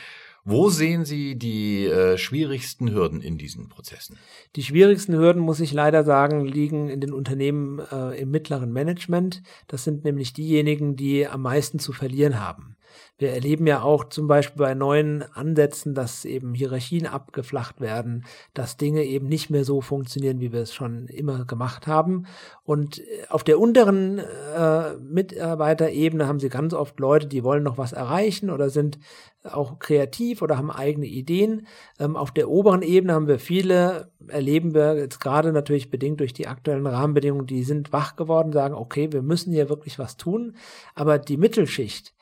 Wo 0.42 0.70
sehen 0.70 1.04
Sie 1.04 1.36
die 1.36 1.84
äh, 1.84 2.16
schwierigsten 2.16 2.90
Hürden 2.90 3.20
in 3.20 3.36
diesen 3.36 3.68
Prozessen? 3.68 4.16
Die 4.56 4.62
schwierigsten 4.62 5.14
Hürden, 5.14 5.42
muss 5.42 5.60
ich 5.60 5.72
leider 5.72 6.02
sagen, 6.02 6.46
liegen 6.46 6.88
in 6.88 7.00
den 7.00 7.12
Unternehmen 7.12 7.78
äh, 7.78 8.18
im 8.18 8.30
mittleren 8.30 8.72
Management. 8.72 9.42
Das 9.66 9.84
sind 9.84 10.04
nämlich 10.04 10.32
diejenigen, 10.32 10.96
die 10.96 11.26
am 11.26 11.42
meisten 11.42 11.78
zu 11.78 11.92
verlieren 11.92 12.40
haben. 12.40 12.76
Wir 13.18 13.32
erleben 13.32 13.66
ja 13.66 13.82
auch 13.82 14.04
zum 14.04 14.26
Beispiel 14.26 14.58
bei 14.58 14.74
neuen 14.74 15.22
Ansätzen, 15.34 15.94
dass 15.94 16.24
eben 16.24 16.54
Hierarchien 16.54 17.06
abgeflacht 17.06 17.80
werden, 17.80 18.24
dass 18.54 18.76
Dinge 18.76 19.04
eben 19.04 19.28
nicht 19.28 19.50
mehr 19.50 19.64
so 19.64 19.80
funktionieren, 19.80 20.40
wie 20.40 20.52
wir 20.52 20.62
es 20.62 20.74
schon 20.74 21.06
immer 21.06 21.44
gemacht 21.44 21.86
haben. 21.86 22.26
Und 22.64 22.98
äh, 22.98 23.26
auf 23.28 23.44
der 23.44 23.58
unteren 23.58 24.18
äh, 24.18 24.94
Mitarbeiterebene 24.96 26.26
haben 26.26 26.40
sie 26.40 26.48
ganz 26.48 26.74
oft 26.74 26.98
Leute, 27.00 27.26
die 27.26 27.44
wollen 27.44 27.62
noch 27.62 27.78
was 27.78 27.92
erreichen 27.92 28.50
oder 28.50 28.70
sind 28.70 28.98
auch 29.44 29.78
kreativ 29.78 30.42
oder 30.42 30.58
haben 30.58 30.70
eigene 30.70 31.06
Ideen. 31.06 31.66
Ähm, 31.98 32.16
auf 32.16 32.30
der 32.30 32.50
oberen 32.50 32.82
Ebene 32.82 33.14
haben 33.14 33.26
wir 33.26 33.38
viele, 33.38 34.10
erleben 34.28 34.74
wir 34.74 34.96
jetzt 34.96 35.20
gerade 35.20 35.52
natürlich 35.52 35.90
bedingt 35.90 36.20
durch 36.20 36.32
die 36.32 36.46
aktuellen 36.46 36.86
Rahmenbedingungen, 36.86 37.46
die 37.46 37.64
sind 37.64 37.92
wach 37.92 38.16
geworden, 38.16 38.52
sagen, 38.52 38.74
okay, 38.74 39.12
wir 39.12 39.22
müssen 39.22 39.52
hier 39.52 39.68
wirklich 39.68 39.98
was 39.98 40.16
tun. 40.16 40.56
Aber 40.94 41.18
die 41.18 41.36
Mittelschicht, 41.36 42.14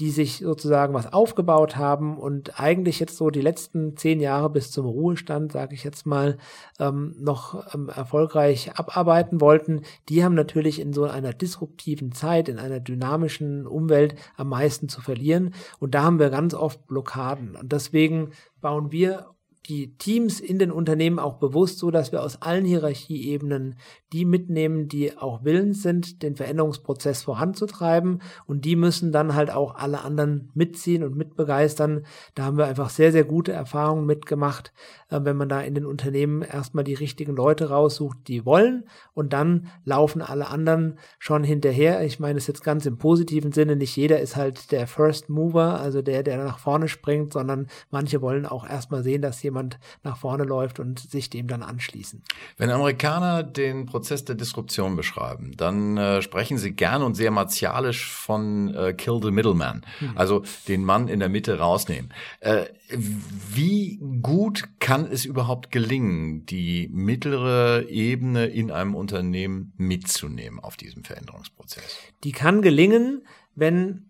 die 0.00 0.10
sich 0.10 0.38
sozusagen 0.38 0.94
was 0.94 1.12
aufgebaut 1.12 1.76
haben 1.76 2.18
und 2.18 2.60
eigentlich 2.60 3.00
jetzt 3.00 3.16
so 3.16 3.30
die 3.30 3.40
letzten 3.40 3.96
zehn 3.96 4.20
Jahre 4.20 4.48
bis 4.48 4.70
zum 4.70 4.86
Ruhestand, 4.86 5.52
sage 5.52 5.74
ich 5.74 5.82
jetzt 5.82 6.06
mal, 6.06 6.38
ähm, 6.78 7.16
noch 7.18 7.74
ähm, 7.74 7.88
erfolgreich 7.88 8.72
abarbeiten 8.76 9.40
wollten, 9.40 9.82
die 10.08 10.22
haben 10.22 10.34
natürlich 10.34 10.80
in 10.80 10.92
so 10.92 11.04
einer 11.04 11.32
disruptiven 11.32 12.12
Zeit, 12.12 12.48
in 12.48 12.58
einer 12.58 12.80
dynamischen 12.80 13.66
Umwelt 13.66 14.14
am 14.36 14.50
meisten 14.50 14.88
zu 14.88 15.00
verlieren. 15.00 15.54
Und 15.80 15.94
da 15.94 16.02
haben 16.02 16.20
wir 16.20 16.30
ganz 16.30 16.54
oft 16.54 16.86
Blockaden. 16.86 17.56
Und 17.56 17.72
deswegen 17.72 18.30
bauen 18.60 18.92
wir 18.92 19.26
die 19.68 19.96
Teams 19.98 20.40
in 20.40 20.58
den 20.58 20.72
Unternehmen 20.72 21.18
auch 21.18 21.34
bewusst 21.34 21.78
so, 21.78 21.90
dass 21.90 22.10
wir 22.10 22.22
aus 22.22 22.40
allen 22.40 22.64
Hierarchieebenen 22.64 23.76
die 24.12 24.24
mitnehmen, 24.24 24.88
die 24.88 25.18
auch 25.18 25.44
willens 25.44 25.82
sind, 25.82 26.22
den 26.22 26.36
Veränderungsprozess 26.36 27.22
voranzutreiben 27.22 28.22
und 28.46 28.64
die 28.64 28.76
müssen 28.76 29.12
dann 29.12 29.34
halt 29.34 29.50
auch 29.50 29.74
alle 29.74 30.00
anderen 30.00 30.50
mitziehen 30.54 31.04
und 31.04 31.16
mitbegeistern. 31.16 32.06
Da 32.34 32.44
haben 32.44 32.56
wir 32.56 32.66
einfach 32.66 32.88
sehr, 32.88 33.12
sehr 33.12 33.24
gute 33.24 33.52
Erfahrungen 33.52 34.06
mitgemacht, 34.06 34.72
äh, 35.10 35.20
wenn 35.22 35.36
man 35.36 35.50
da 35.50 35.60
in 35.60 35.74
den 35.74 35.84
Unternehmen 35.84 36.40
erstmal 36.40 36.84
die 36.84 36.94
richtigen 36.94 37.36
Leute 37.36 37.68
raussucht, 37.68 38.16
die 38.28 38.46
wollen 38.46 38.84
und 39.12 39.34
dann 39.34 39.68
laufen 39.84 40.22
alle 40.22 40.48
anderen 40.48 40.98
schon 41.18 41.44
hinterher. 41.44 42.02
Ich 42.04 42.18
meine 42.18 42.38
es 42.38 42.46
jetzt 42.46 42.64
ganz 42.64 42.86
im 42.86 42.96
positiven 42.96 43.52
Sinne, 43.52 43.76
nicht 43.76 43.94
jeder 43.94 44.20
ist 44.20 44.36
halt 44.36 44.72
der 44.72 44.86
First 44.86 45.28
Mover, 45.28 45.78
also 45.78 46.00
der, 46.00 46.22
der 46.22 46.42
nach 46.42 46.58
vorne 46.58 46.88
springt, 46.88 47.34
sondern 47.34 47.66
manche 47.90 48.22
wollen 48.22 48.46
auch 48.46 48.66
erstmal 48.66 49.02
sehen, 49.02 49.20
dass 49.20 49.42
jemand 49.42 49.57
jemand 49.58 49.78
nach 50.02 50.16
vorne 50.16 50.44
läuft 50.44 50.78
und 50.80 50.98
sich 50.98 51.30
dem 51.30 51.48
dann 51.48 51.62
anschließen. 51.62 52.22
Wenn 52.56 52.70
Amerikaner 52.70 53.42
den 53.42 53.86
Prozess 53.86 54.24
der 54.24 54.36
Disruption 54.36 54.96
beschreiben, 54.96 55.52
dann 55.56 55.96
äh, 55.96 56.22
sprechen 56.22 56.58
sie 56.58 56.72
gern 56.72 57.02
und 57.02 57.14
sehr 57.14 57.30
martialisch 57.30 58.10
von 58.10 58.74
äh, 58.74 58.94
Kill 58.94 59.20
the 59.22 59.30
Middleman, 59.30 59.84
mhm. 60.00 60.12
also 60.16 60.44
den 60.68 60.84
Mann 60.84 61.08
in 61.08 61.20
der 61.20 61.28
Mitte 61.28 61.58
rausnehmen. 61.58 62.12
Äh, 62.40 62.66
wie 62.90 63.98
gut 64.22 64.64
kann 64.78 65.06
es 65.06 65.24
überhaupt 65.24 65.70
gelingen, 65.72 66.46
die 66.46 66.88
mittlere 66.92 67.88
Ebene 67.88 68.46
in 68.46 68.70
einem 68.70 68.94
Unternehmen 68.94 69.72
mitzunehmen 69.76 70.60
auf 70.60 70.76
diesem 70.76 71.04
Veränderungsprozess? 71.04 71.98
Die 72.24 72.32
kann 72.32 72.62
gelingen, 72.62 73.24
wenn 73.54 74.08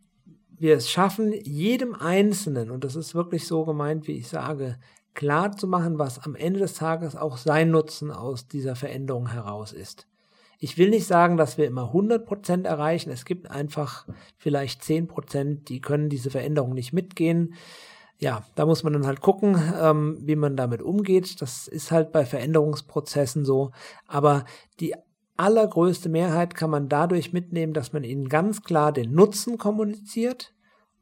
wir 0.61 0.77
es 0.77 0.91
schaffen, 0.91 1.33
jedem 1.45 1.95
Einzelnen, 1.95 2.71
und 2.71 2.85
das 2.85 2.97
ist 2.97 3.15
wirklich 3.15 3.47
so 3.47 3.65
gemeint, 3.65 4.09
wie 4.09 4.13
ich 4.13 4.29
sage, 4.29 4.79
klar 5.19 5.57
zu 5.57 5.67
machen, 5.67 5.99
was 5.99 6.21
am 6.25 6.37
Ende 6.37 6.61
des 6.61 6.75
Tages 6.75 7.17
auch 7.17 7.39
sein 7.39 7.73
Nutzen 7.73 8.13
aus 8.13 8.47
dieser 8.47 8.77
Veränderung 8.77 9.33
heraus 9.33 9.73
ist. 9.73 10.07
Ich 10.61 10.79
will 10.79 10.91
nicht 10.91 11.09
sagen, 11.09 11.37
dass 11.37 11.59
wir 11.59 11.67
immer 11.67 11.87
100 11.87 12.25
Prozent 12.25 12.67
erreichen. 12.67 13.11
Es 13.11 13.25
gibt 13.25 13.51
einfach 13.51 14.07
vielleicht 14.37 14.85
10 14.85 15.09
Prozent, 15.09 15.71
die 15.71 15.81
können 15.81 16.09
diese 16.09 16.31
Veränderung 16.31 16.73
nicht 16.73 16.93
mitgehen. 16.93 17.55
Ja, 18.19 18.45
da 18.55 18.65
muss 18.65 18.85
man 18.85 18.93
dann 18.93 19.09
halt 19.09 19.21
gucken, 19.21 19.61
ähm, 19.81 20.19
wie 20.21 20.37
man 20.37 20.57
damit 20.57 20.83
umgeht. 20.83 21.43
Das 21.43 21.67
ist 21.67 21.91
halt 21.91 22.13
bei 22.13 22.25
Veränderungsprozessen 22.25 23.45
so. 23.45 23.73
Aber 24.07 24.45
die 24.79 24.95
allergrößte 25.37 26.09
Mehrheit 26.09 26.55
kann 26.55 26.71
man 26.71 26.89
dadurch 26.89 27.33
mitnehmen, 27.33 27.73
dass 27.73 27.93
man 27.93 28.05
ihnen 28.05 28.29
ganz 28.29 28.63
klar 28.63 28.93
den 28.93 29.15
Nutzen 29.15 29.59
kommuniziert 29.59 30.55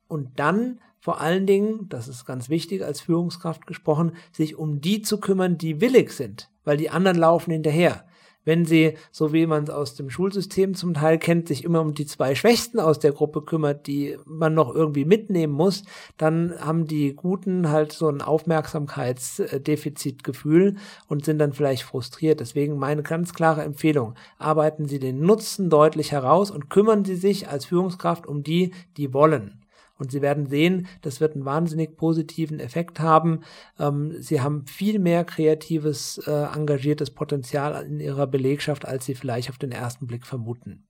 und 0.08 0.38
dann 0.38 0.80
vor 0.98 1.20
allen 1.20 1.46
Dingen, 1.46 1.88
das 1.88 2.08
ist 2.08 2.24
ganz 2.24 2.48
wichtig 2.48 2.84
als 2.84 3.00
Führungskraft 3.00 3.66
gesprochen, 3.66 4.12
sich 4.32 4.56
um 4.56 4.80
die 4.80 5.02
zu 5.02 5.18
kümmern, 5.18 5.58
die 5.58 5.80
willig 5.80 6.12
sind, 6.12 6.50
weil 6.64 6.76
die 6.76 6.90
anderen 6.90 7.18
laufen 7.18 7.52
hinterher 7.52 8.04
wenn 8.46 8.64
sie, 8.64 8.94
so 9.10 9.34
wie 9.34 9.46
man 9.46 9.64
es 9.64 9.70
aus 9.70 9.96
dem 9.96 10.08
Schulsystem 10.08 10.74
zum 10.74 10.94
Teil 10.94 11.18
kennt, 11.18 11.48
sich 11.48 11.64
immer 11.64 11.82
um 11.82 11.92
die 11.92 12.06
zwei 12.06 12.34
Schwächsten 12.34 12.80
aus 12.80 12.98
der 12.98 13.12
Gruppe 13.12 13.42
kümmert, 13.42 13.86
die 13.86 14.16
man 14.24 14.54
noch 14.54 14.74
irgendwie 14.74 15.04
mitnehmen 15.04 15.52
muss, 15.52 15.82
dann 16.16 16.54
haben 16.58 16.86
die 16.86 17.14
Guten 17.14 17.68
halt 17.70 17.92
so 17.92 18.08
ein 18.08 18.22
Aufmerksamkeitsdefizitgefühl 18.22 20.76
und 21.08 21.26
sind 21.26 21.38
dann 21.38 21.52
vielleicht 21.52 21.82
frustriert. 21.82 22.40
Deswegen 22.40 22.78
meine 22.78 23.02
ganz 23.02 23.34
klare 23.34 23.64
Empfehlung, 23.64 24.14
arbeiten 24.38 24.86
Sie 24.86 25.00
den 25.00 25.20
Nutzen 25.20 25.68
deutlich 25.68 26.12
heraus 26.12 26.52
und 26.52 26.70
kümmern 26.70 27.04
Sie 27.04 27.16
sich 27.16 27.48
als 27.48 27.64
Führungskraft 27.66 28.28
um 28.28 28.44
die, 28.44 28.72
die 28.96 29.12
wollen. 29.12 29.65
Und 29.98 30.10
Sie 30.10 30.22
werden 30.22 30.46
sehen, 30.46 30.88
das 31.02 31.20
wird 31.20 31.34
einen 31.34 31.44
wahnsinnig 31.44 31.96
positiven 31.96 32.60
Effekt 32.60 33.00
haben. 33.00 33.40
Ähm, 33.78 34.14
Sie 34.20 34.40
haben 34.40 34.66
viel 34.66 34.98
mehr 34.98 35.24
kreatives, 35.24 36.18
äh, 36.26 36.30
engagiertes 36.30 37.10
Potenzial 37.10 37.84
in 37.86 38.00
Ihrer 38.00 38.26
Belegschaft, 38.26 38.84
als 38.84 39.06
Sie 39.06 39.14
vielleicht 39.14 39.50
auf 39.50 39.58
den 39.58 39.72
ersten 39.72 40.06
Blick 40.06 40.26
vermuten. 40.26 40.84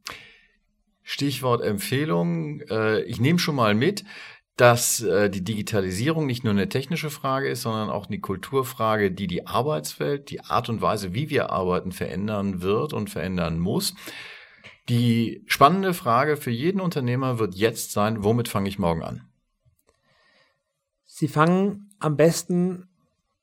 Stichwort 1.03 1.62
Empfehlung. 1.62 2.61
Äh, 2.62 3.03
ich 3.03 3.21
nehme 3.21 3.38
schon 3.38 3.55
mal 3.55 3.75
mit, 3.75 4.05
dass 4.57 5.03
äh, 5.03 5.29
die 5.29 5.45
Digitalisierung 5.45 6.27
nicht 6.27 6.42
nur 6.42 6.53
eine 6.53 6.69
technische 6.69 7.11
Frage 7.11 7.49
ist, 7.49 7.62
sondern 7.62 7.90
auch 7.90 8.07
eine 8.07 8.19
Kulturfrage, 8.19 9.12
die 9.12 9.27
die 9.27 9.47
Arbeitswelt, 9.47 10.31
die 10.31 10.40
Art 10.40 10.69
und 10.69 10.81
Weise, 10.81 11.14
wie 11.14 11.31
wir 11.31 11.51
arbeiten, 11.51 11.92
verändern 11.92 12.62
wird 12.62 12.92
und 12.92 13.11
verändern 13.11 13.61
muss. 13.61 13.95
Die 14.88 15.42
spannende 15.46 15.94
Frage 15.94 16.37
für 16.37 16.51
jeden 16.51 16.81
Unternehmer 16.81 17.38
wird 17.38 17.55
jetzt 17.55 17.92
sein, 17.92 18.22
womit 18.22 18.49
fange 18.49 18.68
ich 18.68 18.79
morgen 18.79 19.03
an? 19.03 19.22
Sie 21.05 21.29
fangen 21.29 21.90
am 21.99 22.16
besten 22.16 22.88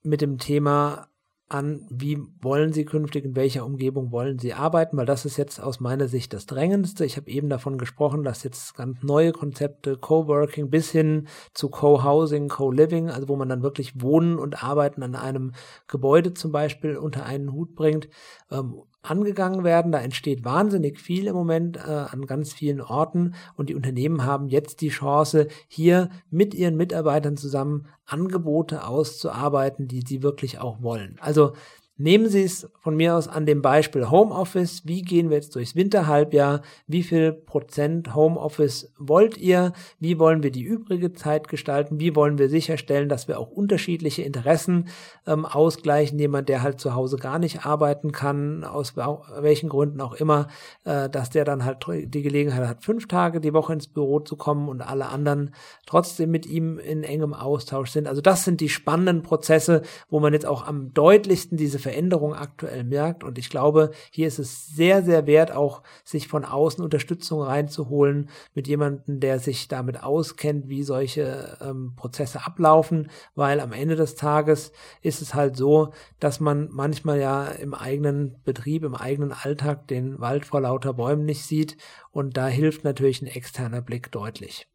mit 0.04 0.22
dem 0.22 0.38
Thema 0.38 1.08
an, 1.50 1.86
wie 1.90 2.18
wollen 2.42 2.74
Sie 2.74 2.86
künftig, 2.86 3.26
in 3.26 3.36
welcher 3.36 3.66
Umgebung 3.66 4.12
wollen 4.12 4.40
Sie 4.40 4.54
arbeiten, 4.54 4.98
weil 4.98 5.06
das 5.06 5.26
ist 5.26 5.38
jetzt 5.38 5.60
aus 5.60 5.80
meiner 5.80 6.08
Sicht 6.08 6.34
das 6.34 6.46
Drängendste. 6.46 7.06
Ich 7.06 7.18
habe 7.18 7.30
eben 7.30 7.50
davon 7.50 7.78
gesprochen, 7.78 8.24
dass 8.24 8.44
jetzt 8.44 8.76
ganz 8.76 9.04
neue 9.04 9.34
Konzepte, 9.34 9.98
Coworking 9.98 10.70
bis 10.70 10.92
hin 10.92 11.28
zu 11.54 11.70
Co-Housing, 11.70 12.48
Co-Living, 12.48 13.10
also 13.10 13.28
wo 13.28 13.36
man 13.36 13.50
dann 13.50 13.64
wirklich 13.64 14.02
Wohnen 14.02 14.40
und 14.40 14.64
Arbeiten 14.64 15.04
an 15.04 15.16
einem 15.16 15.54
Gebäude 15.88 16.34
zum 16.34 16.52
Beispiel 16.52 16.98
unter 16.98 17.26
einen 17.26 17.52
Hut 17.52 17.76
bringt, 17.76 18.08
ähm, 18.50 18.82
angegangen 19.04 19.64
werden. 19.64 19.92
Da 19.92 20.00
entsteht 20.00 20.44
wahnsinnig 20.44 21.00
viel 21.00 21.28
im 21.28 21.36
Moment 21.36 21.78
äh, 21.78 21.82
an 21.82 22.26
ganz 22.26 22.54
vielen 22.54 22.82
Orten 22.82 23.36
und 23.56 23.70
die 23.70 23.76
Unternehmen 23.76 24.26
haben 24.26 24.48
jetzt 24.48 24.82
die 24.82 24.90
Chance, 24.90 25.48
hier 25.68 26.10
mit 26.32 26.54
ihren 26.56 26.76
Mitarbeitern 26.76 27.38
zusammen 27.38 27.88
Angebote 28.06 28.88
auszuarbeiten, 28.88 29.88
die 29.88 30.04
sie 30.08 30.24
wirklich 30.24 30.60
auch 30.60 30.82
wollen. 30.82 31.18
Also 31.20 31.54
Nehmen 31.96 32.28
Sie 32.28 32.42
es 32.42 32.68
von 32.80 32.96
mir 32.96 33.16
aus 33.16 33.28
an 33.28 33.46
dem 33.46 33.62
Beispiel 33.62 34.10
Homeoffice. 34.10 34.82
Wie 34.84 35.04
gehen 35.04 35.30
wir 35.30 35.38
jetzt 35.38 35.54
durchs 35.54 35.76
Winterhalbjahr? 35.76 36.64
Wie 36.88 37.04
viel 37.04 37.32
Prozent 37.32 38.16
Homeoffice 38.16 38.92
wollt 38.98 39.38
ihr? 39.38 39.74
Wie 40.00 40.18
wollen 40.18 40.42
wir 40.42 40.50
die 40.50 40.64
übrige 40.64 41.14
Zeit 41.14 41.50
gestalten? 41.50 42.00
Wie 42.00 42.16
wollen 42.16 42.40
wir 42.40 42.50
sicherstellen, 42.50 43.10
dass 43.10 43.28
wir 43.28 43.40
auch 43.40 43.52
unterschiedliche 43.52 44.24
Interessen 44.24 44.88
ähm, 45.28 45.46
ausgleichen? 45.46 46.18
Jemand, 46.18 46.50
der 46.50 46.64
halt 46.64 46.80
zu 46.80 46.96
Hause 46.96 47.18
gar 47.18 47.38
nicht 47.38 47.64
arbeiten 47.64 48.12
kann, 48.12 48.64
aus 48.64 48.96
welchen 48.96 49.70
Gründen 49.70 50.02
auch 50.02 50.16
immer, 50.16 50.48
äh, 50.86 51.12
dass 51.12 51.30
der 51.30 51.46
dann 51.46 51.64
halt 51.64 51.86
die 51.88 52.24
Gelegenheit 52.24 52.68
hat, 52.68 52.84
fünf 52.84 53.08
Tage 53.08 53.40
die 53.40 53.54
Woche 53.54 53.74
ins 53.74 53.88
Büro 53.88 54.20
zu 54.20 54.36
kommen 54.36 54.68
und 54.68 54.82
alle 54.82 55.10
anderen 55.10 55.54
trotzdem 55.86 56.32
mit 56.32 56.48
ihm 56.48 56.80
in 56.80 57.04
engem 57.04 57.36
Austausch 57.36 57.92
sind. 57.92 58.08
Also 58.08 58.22
das 58.22 58.46
sind 58.46 58.62
die 58.62 58.70
spannenden 58.70 59.22
Prozesse, 59.22 59.84
wo 60.10 60.20
man 60.20 60.34
jetzt 60.34 60.48
auch 60.48 60.66
am 60.66 60.92
deutlichsten 60.96 61.56
diese 61.56 61.83
Veränderung 61.84 62.34
aktuell 62.34 62.84
merkt. 62.84 63.24
Und 63.24 63.38
ich 63.38 63.50
glaube, 63.50 63.92
hier 64.10 64.28
ist 64.28 64.40
es 64.40 64.68
sehr, 64.68 65.04
sehr 65.04 65.28
wert, 65.28 65.52
auch 65.52 65.84
sich 66.04 66.28
von 66.28 66.46
außen 66.46 66.84
Unterstützung 66.84 67.42
reinzuholen 67.42 68.30
mit 68.56 68.68
jemandem, 68.68 69.20
der 69.20 69.40
sich 69.40 69.68
damit 69.68 70.02
auskennt, 70.02 70.68
wie 70.70 70.84
solche 70.84 71.58
ähm, 71.62 71.94
Prozesse 71.96 72.46
ablaufen, 72.46 73.12
weil 73.36 73.60
am 73.60 73.74
Ende 73.74 73.96
des 73.96 74.16
Tages 74.16 74.72
ist 75.02 75.22
es 75.22 75.36
halt 75.36 75.56
so, 75.56 75.94
dass 76.20 76.40
man 76.40 76.70
manchmal 76.72 77.20
ja 77.20 77.46
im 77.46 77.74
eigenen 77.74 78.42
Betrieb, 78.44 78.84
im 78.84 78.96
eigenen 78.96 79.32
Alltag 79.32 79.88
den 79.88 80.20
Wald 80.20 80.46
vor 80.46 80.62
lauter 80.62 80.94
Bäumen 80.94 81.26
nicht 81.26 81.44
sieht. 81.44 81.78
Und 82.12 82.38
da 82.38 82.48
hilft 82.48 82.84
natürlich 82.84 83.22
ein 83.22 83.28
externer 83.28 83.82
Blick 83.82 84.12
deutlich. 84.12 84.68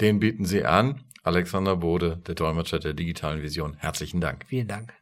Den 0.00 0.20
bieten 0.20 0.44
Sie 0.44 0.64
an. 0.64 1.04
Alexander 1.22 1.76
Bode, 1.76 2.22
der 2.26 2.36
Dolmetscher 2.36 2.78
der 2.78 2.94
digitalen 2.94 3.42
Vision. 3.42 3.74
Herzlichen 3.78 4.20
Dank. 4.20 4.44
Vielen 4.46 4.68
Dank. 4.68 4.95